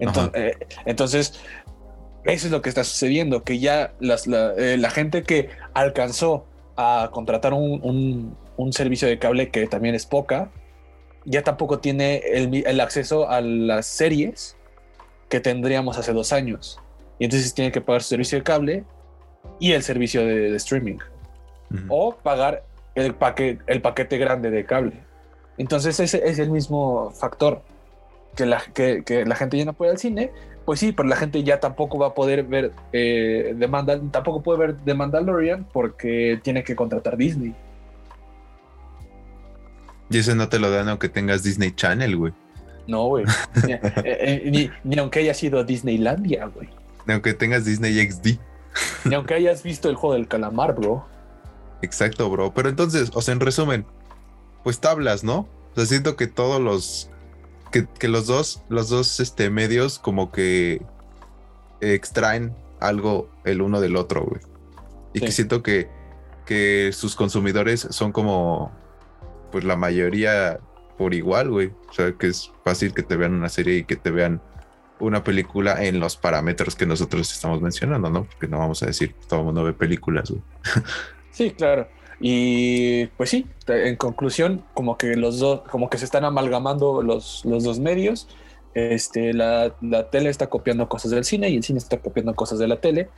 [0.00, 1.34] Eh, entonces,
[2.24, 6.46] eso es lo que está sucediendo, que ya eh, la, gente que alcanzó
[6.76, 8.36] a contratar un,
[8.70, 10.50] servicio de cable que también es poca,
[11.24, 14.56] ya tampoco tiene el, acceso a las series
[15.28, 16.80] que tendríamos hace dos años.
[17.18, 18.84] Y entonces tiene que pagar su servicio de cable
[19.58, 20.98] y el servicio de, streaming.
[21.88, 22.62] O pagar
[22.94, 24.92] el, paquete, el paquete grande de cable.
[25.58, 27.62] Entonces ese es el mismo factor
[28.36, 30.30] que la, que, la gente ya no puede al cine,
[30.64, 33.56] pues sí, pero la gente ya tampoco va a poder ver eh,
[34.10, 37.54] tampoco puede ver The Mandalorian porque tiene que contratar Disney.
[40.10, 42.32] Y eso no te lo dan aunque tengas Disney Channel, güey.
[42.86, 43.24] No, güey.
[43.66, 46.68] Eh, eh, ni, aunque haya sido Disneylandia, güey.
[47.06, 48.38] Ni aunque tengas Disney XD.
[49.04, 51.06] Ni aunque hayas visto el juego del calamar, bro.
[51.82, 52.52] Exacto, bro.
[52.54, 53.86] Pero entonces, o sea, en resumen,
[54.62, 55.40] pues tablas, ¿no?
[55.72, 57.10] O sea, siento que todos los,
[57.70, 60.82] que, los dos, los dos este, medios como que
[61.80, 64.40] extraen algo el uno del otro, güey.
[65.12, 65.88] Y que siento que,
[66.46, 68.72] que sus consumidores son como,
[69.52, 70.58] pues la mayoría
[70.96, 71.72] por igual, güey.
[71.88, 74.40] O sea, que es fácil que te vean una serie y que te vean
[75.04, 78.24] una película en los parámetros que nosotros estamos mencionando, ¿no?
[78.24, 80.42] Porque no vamos a decir todo el mundo ve películas, güey.
[81.30, 81.88] Sí, claro.
[82.20, 87.44] Y pues sí, en conclusión, como que los dos, como que se están amalgamando los,
[87.44, 88.28] los dos medios.
[88.72, 92.60] Este, la, la, tele está copiando cosas del cine y el cine está copiando cosas
[92.60, 93.10] de la tele.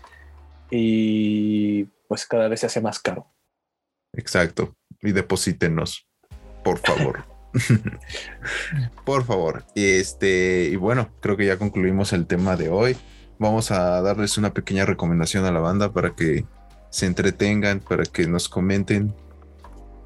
[0.70, 3.26] Y pues cada vez se hace más caro.
[4.14, 4.74] Exacto.
[5.03, 6.09] Y deposítenos,
[6.64, 7.24] por favor.
[9.04, 9.64] por favor.
[9.74, 12.96] Este, y bueno, creo que ya concluimos el tema de hoy.
[13.38, 16.44] Vamos a darles una pequeña recomendación a la banda para que
[16.90, 19.14] se entretengan, para que nos comenten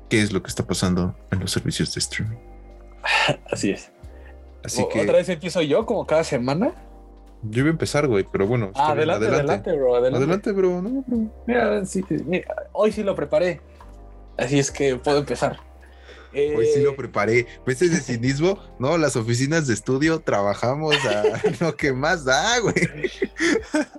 [0.09, 2.38] qué es lo que está pasando en los servicios de streaming.
[3.51, 3.92] Así es.
[4.64, 5.03] Así que.
[5.03, 6.74] ¿Otra vez empiezo yo como cada semana?
[7.42, 8.70] Yo voy a empezar, güey, pero bueno.
[8.74, 9.96] adelante, adelante, bro.
[9.96, 10.82] Adelante, bro.
[10.82, 11.30] No, bro.
[11.46, 11.82] Mira,
[12.72, 13.61] hoy sí lo preparé.
[14.36, 15.70] Así es que puedo empezar.
[16.33, 17.47] Hoy sí lo eh, preparé.
[17.66, 18.59] ¿Ves ese cinismo?
[18.78, 21.24] No, las oficinas de estudio trabajamos a
[21.64, 22.74] lo que más da, güey.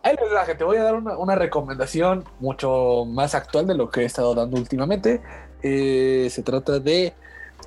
[0.04, 4.06] Ahí les te voy a dar una, recomendación mucho más actual de lo que he
[4.06, 5.22] estado dando últimamente.
[5.64, 7.14] Eh, se trata de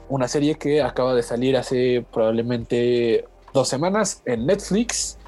[0.09, 5.19] una serie que acaba de salir hace probablemente dos semanas en Netflix,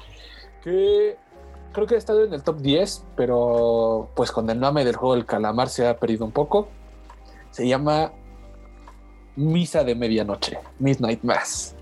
[0.63, 1.15] que
[1.71, 5.15] creo que ha estado en el top 10, pero pues con el nombre del juego
[5.15, 6.67] del calamar se ha perdido un poco.
[7.51, 8.11] Se llama
[9.37, 11.75] Misa de Medianoche, Midnight Mass.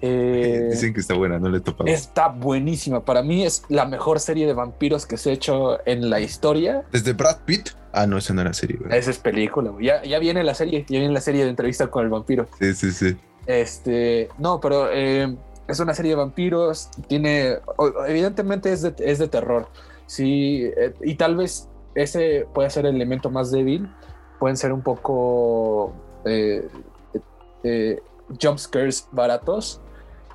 [0.00, 1.90] Eh, Dicen que está buena, no le he topado.
[1.90, 3.04] Está buenísima.
[3.04, 6.84] Para mí es la mejor serie de vampiros que se ha hecho en la historia.
[6.92, 7.70] ¿Desde Brad Pitt?
[7.92, 8.78] Ah, no, esa no era serie.
[8.90, 9.72] Esa es película.
[9.80, 12.46] Ya, ya viene la serie, ya viene la serie de entrevista con el vampiro.
[12.58, 13.16] Sí, sí, sí.
[13.46, 15.36] Este, no, pero eh,
[15.68, 16.88] es una serie de vampiros.
[17.08, 17.58] Tiene,
[18.06, 19.68] evidentemente es de, es de terror.
[20.06, 23.88] Sí, eh, y tal vez ese puede ser el elemento más débil.
[24.38, 25.94] Pueden ser un poco
[27.62, 28.00] eh,
[28.40, 29.80] jumpscares baratos,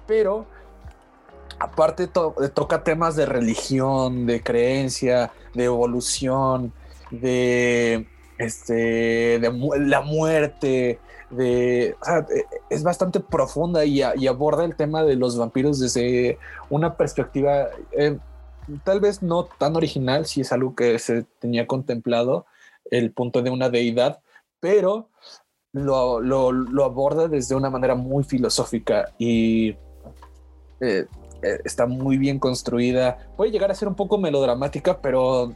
[0.05, 0.45] pero
[1.59, 6.73] aparte toca temas de religión, de creencia, de evolución,
[7.09, 8.07] de,
[8.37, 10.99] este, de la muerte,
[11.29, 11.95] de, e,
[12.69, 16.37] es bastante profunda y, aborda el tema de los vampiros desde
[16.69, 18.17] una perspectiva eh,
[18.83, 22.45] tal vez no tan original, si es algo que se tenía contemplado,
[22.91, 24.19] el punto de una deidad,
[24.59, 25.09] pero
[25.73, 29.69] lo, lo, aborda desde una manera muy filosófica y
[30.79, 31.05] eh,
[31.41, 33.17] eh, está muy bien construida.
[33.35, 35.49] Puede llegar a ser un poco melodramática, pero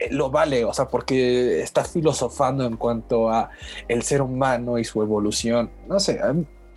[0.00, 3.50] eh, lo vale, o sea, porque está filosofando en cuanto a
[3.86, 5.70] el ser humano y su evolución.
[5.86, 6.20] No sé,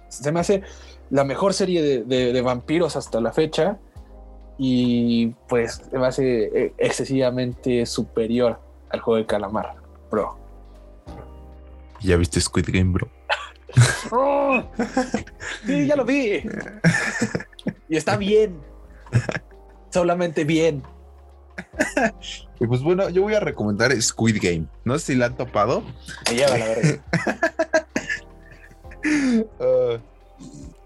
[0.10, 0.62] se me hace
[1.10, 3.80] la mejor serie de, de vampiros hasta la fecha
[4.58, 9.76] y pues se me hace excesivamente superior al juego de calamar,
[10.10, 10.41] bro.
[12.02, 13.10] ¿Ya viste Squid Game, bro?
[14.12, 14.62] Oh,
[15.66, 16.44] sí, ya lo vi.
[17.88, 18.60] Y está bien.
[19.90, 20.84] Solamente bien.
[22.60, 24.66] Y pues bueno, yo voy a recomendar Squid Game.
[24.84, 25.84] No sé si la han topado.
[26.30, 27.00] Me la verdad.
[29.60, 29.98] Ah,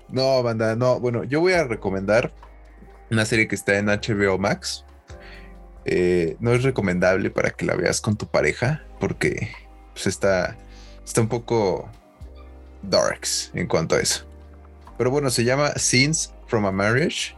[0.07, 1.01] no, banda, no.
[1.01, 2.31] Bueno, yo voy a recomendar
[3.11, 4.85] una serie que está en HBO Max.
[5.83, 9.51] Eh, no es recomendable para que la veas con tu pareja porque
[9.93, 10.57] pues está
[11.05, 11.89] está un poco
[12.81, 14.25] darks en cuanto a eso.
[14.97, 17.35] Pero bueno, se llama Scenes from a Marriage.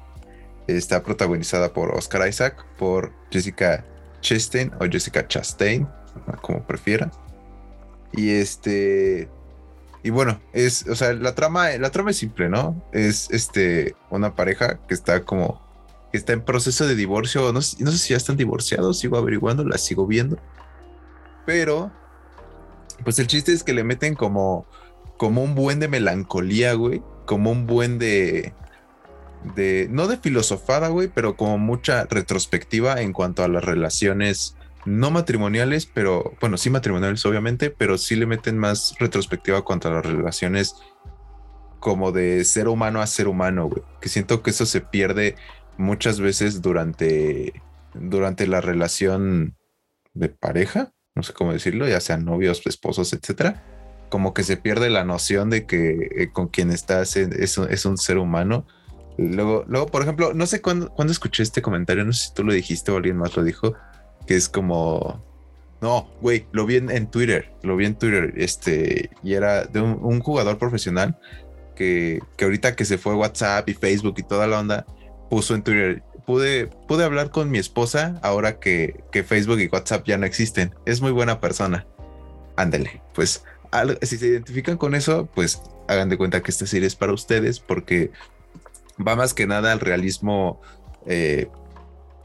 [0.68, 3.86] Está protagonizada por Oscar Isaac, por Jessica
[4.22, 5.88] Chastain o Jessica Chastain,
[6.42, 7.12] como prefiera.
[8.14, 9.30] Y este.
[10.04, 12.82] Y bueno, es, o sea, la trama, la trama es simple, ¿no?
[12.94, 15.62] Es este una pareja que está como
[16.12, 17.42] que está en proceso de divorcio.
[17.48, 20.38] No, no sé si ya están divorciados, sigo averiguando, la sigo viendo.
[21.46, 21.92] Pero
[23.04, 24.66] pues el chiste es que le meten como,
[25.18, 27.02] como un buen de melancolía, güey.
[27.26, 28.54] Como un buen de.
[29.56, 35.12] de no de filosofada, güey, pero como mucha retrospectiva en cuanto a las relaciones no
[35.12, 40.06] matrimoniales, pero bueno, sí matrimoniales, obviamente, pero sí le meten más retrospectiva cuanto a las
[40.06, 40.76] relaciones
[41.80, 43.84] como de ser humano a ser humano, güey.
[44.00, 45.36] Que siento que eso se pierde
[45.78, 47.62] muchas veces durante,
[47.94, 49.58] durante la relación
[50.14, 53.64] de pareja no sé cómo decirlo, ya sean novios, esposos, etcétera,
[54.10, 57.98] como que se pierde la noción de que eh, con quien estás es, es, un
[57.98, 58.66] ser humano.
[59.18, 62.54] Luego, luego, por ejemplo, no sé cuándo, escuché este comentario, no sé si tú lo
[62.54, 63.74] dijiste o alguien más lo dijo,
[64.28, 65.24] que es como
[65.82, 70.20] No, güey, lo vi en, Twitter, lo vi en Twitter, este, y era de un,
[70.20, 71.18] jugador profesional
[71.76, 74.86] que, que, ahorita que se fue WhatsApp y Facebook y toda la onda,
[75.30, 80.06] puso en Twitter, pude, pude hablar con mi esposa ahora que, que Facebook y WhatsApp
[80.06, 80.76] ya no existen.
[80.86, 81.88] Es muy buena persona.
[82.58, 83.44] Ándale, pues
[84.02, 87.62] si se identifican con eso, pues hagan de cuenta que esta serie es para ustedes
[87.62, 88.12] porque
[89.06, 90.62] va más que nada al realismo.
[91.06, 91.48] Eh,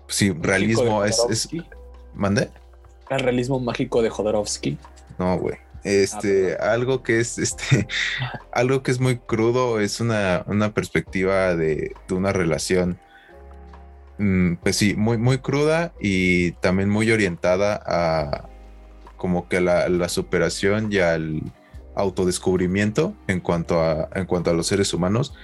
[0.09, 1.49] sí, realismo es, es.
[2.13, 2.51] ¿Mande?
[3.09, 4.79] El realismo mágico de Jodorowsky.
[5.19, 5.59] No, güey.
[5.85, 7.87] Este, ah, algo que es este,
[8.53, 12.99] algo que es muy crudo, es una, una perspectiva de, de, una relación,
[14.63, 18.49] pues sí, muy, muy cruda y también muy orientada a
[19.17, 21.43] como que la, la superación y al
[21.95, 25.35] autodescubrimiento en cuanto a, en cuanto a los seres humanos.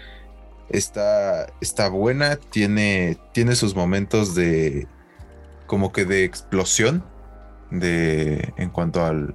[0.68, 4.86] Está, está buena, tiene, tiene sus momentos de
[5.66, 7.04] como que de explosión
[7.70, 9.34] de en cuanto al,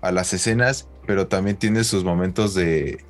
[0.00, 3.04] a las escenas, pero también tiene sus momentos de,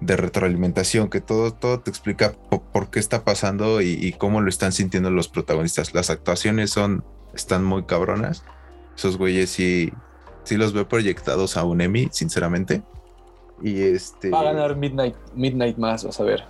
[0.00, 4.72] de retroalimentación, que todo, todo te explica por, qué está pasando y, cómo lo están
[4.72, 5.94] sintiendo los protagonistas.
[5.94, 8.44] Las actuaciones son, están muy cabronas.
[8.96, 9.92] Esos güeyes sí,
[10.44, 12.82] sí los veo proyectados a un Emmy, sinceramente.
[13.62, 14.30] Y este.
[14.30, 16.44] Va a ganar Midnight, Midnight más, vas a ver.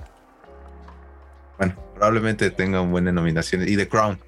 [1.58, 3.68] Bueno, probablemente tenga una buena nominación.
[3.68, 4.18] Y The Crown.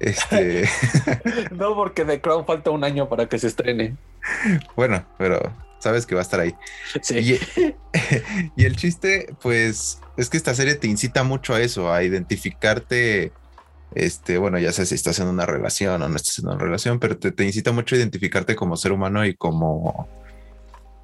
[0.00, 0.68] Este.
[1.52, 3.96] no, porque The Crown falta un año para que se estrene.
[4.76, 6.54] Bueno, pero sabes que va a estar ahí.
[7.02, 7.38] Sí.
[8.56, 13.32] Y, el chiste, pues, es que esta serie te incita mucho a eso, a identificarte.
[13.94, 16.98] Este, bueno, ya sé si estás en una relación o no estás en una relación,
[16.98, 20.08] pero te, te incita mucho a identificarte como ser humano y como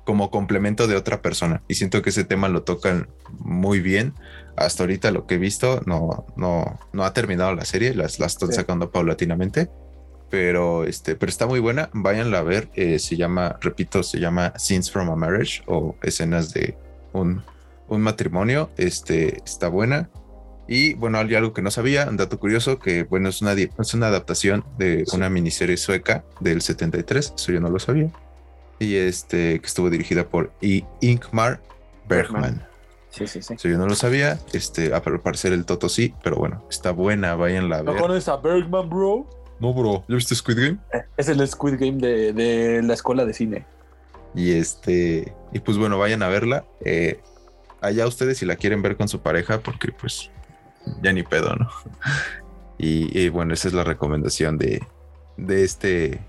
[0.08, 1.62] como complemento de otra persona.
[1.68, 3.10] Y siento que ese tema lo tocan
[3.40, 4.14] muy bien.
[4.58, 8.32] Hasta ahorita lo que he visto no, no, no ha terminado la serie, las, las
[8.32, 9.70] están sacando paulatinamente.
[10.30, 11.88] Pero, este, pero está muy buena.
[11.92, 12.68] Váyanla a ver.
[12.74, 16.76] Eh, se llama, repito, se llama Scenes from a Marriage o escenas de
[17.14, 17.42] un,
[17.88, 18.70] un matrimonio.
[18.76, 20.10] Este está buena.
[20.66, 23.94] Y bueno, hay algo que no sabía, un dato curioso, que bueno, es una, es
[23.94, 28.12] una adaptación de una miniserie sueca del 73, eso yo no lo sabía
[28.78, 30.52] y este que estuvo dirigida por
[31.00, 31.60] Inkmar
[32.08, 32.67] Bergman.
[33.10, 33.56] Sí, sí, sí.
[33.62, 34.38] yo no lo sabía.
[34.52, 37.94] Este, a parecer el Toto sí, pero bueno, está buena, váyanla a ver.
[37.94, 39.26] ¿No conoces a Bergman, bro?
[39.60, 40.04] No, bro.
[40.08, 40.78] ¿Ya viste Squid Game?
[40.92, 43.66] Eh, es el Squid Game de, la escuela de cine.
[44.34, 46.64] Y este, y pues bueno, vayan a verla.
[46.84, 47.20] Eh,
[47.80, 50.30] allá ustedes si la quieren ver con su pareja, porque pues
[51.02, 51.68] ya ni pedo, ¿no?
[52.80, 54.80] Y, y bueno, esa es la recomendación de,
[55.36, 56.20] de este,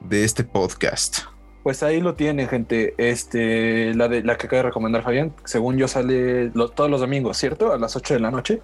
[0.00, 1.24] de este podcast.
[1.62, 2.94] Pues ahí lo tienen, gente.
[2.98, 7.36] Este, la de la que acaba de recomendar Fabián, según yo sale todos los domingos,
[7.36, 7.72] ¿cierto?
[7.72, 8.60] A las 8 de la noche.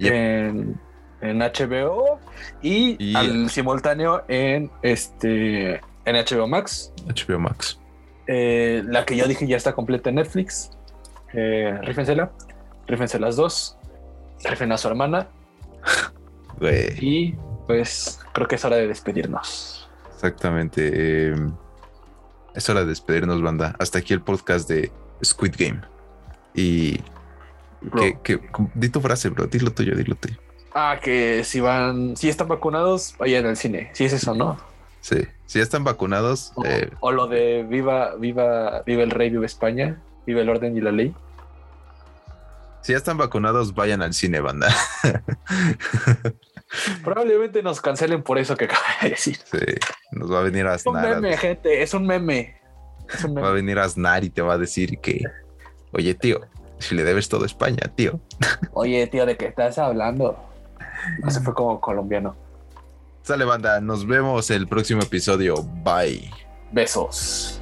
[0.00, 0.78] En,
[1.20, 2.18] HBO
[2.60, 5.74] y, al simultáneo en este
[6.04, 6.92] en HBO Max.
[7.06, 7.78] HBO Max.
[8.26, 10.70] Eh, la que yo dije ya está completa en Netflix.
[11.32, 12.32] Eh, rífensela.
[12.88, 13.78] Rífense las dos.
[14.44, 15.28] Rifen a su hermana.
[17.00, 17.34] Y
[17.66, 19.88] pues creo que es hora de despedirnos.
[20.14, 21.26] Exactamente.
[21.28, 21.52] Em,
[22.54, 23.76] es hora de despedirnos, banda.
[23.78, 24.90] Hasta aquí el podcast de
[25.24, 25.80] Squid Game.
[26.54, 27.00] Y
[28.22, 28.40] que,
[28.74, 29.46] di tu frase, bro.
[29.46, 30.36] Dilo tuyo, dilo tuyo.
[30.74, 33.90] Ah, que si van, si están vacunados, vayan al cine.
[33.92, 34.58] Si es eso, ¿no?
[35.00, 36.52] Sí, si están vacunados.
[36.54, 40.76] O, eh, o, lo de viva, viva, viva el rey, viva España, viva el orden
[40.76, 41.14] y la ley.
[42.82, 44.74] Si ya están vacunados, vayan al cine, banda.
[47.04, 49.38] Probablemente nos cancelen por eso que acaba de decir.
[49.44, 49.58] Sí,
[50.12, 52.56] nos va a venir a Es un meme, gente, es un meme.
[53.36, 55.20] Va a venir a Aznar y te va a decir que,
[55.92, 56.40] oye, tío,
[56.78, 58.20] si le debes todo a España, tío.
[58.72, 60.36] Oye, tío, ¿de qué estás hablando?
[61.20, 62.36] No se fue como colombiano.
[63.22, 65.54] Sale, banda, nos vemos el próximo episodio.
[65.84, 66.30] Bye.
[66.72, 67.61] Besos.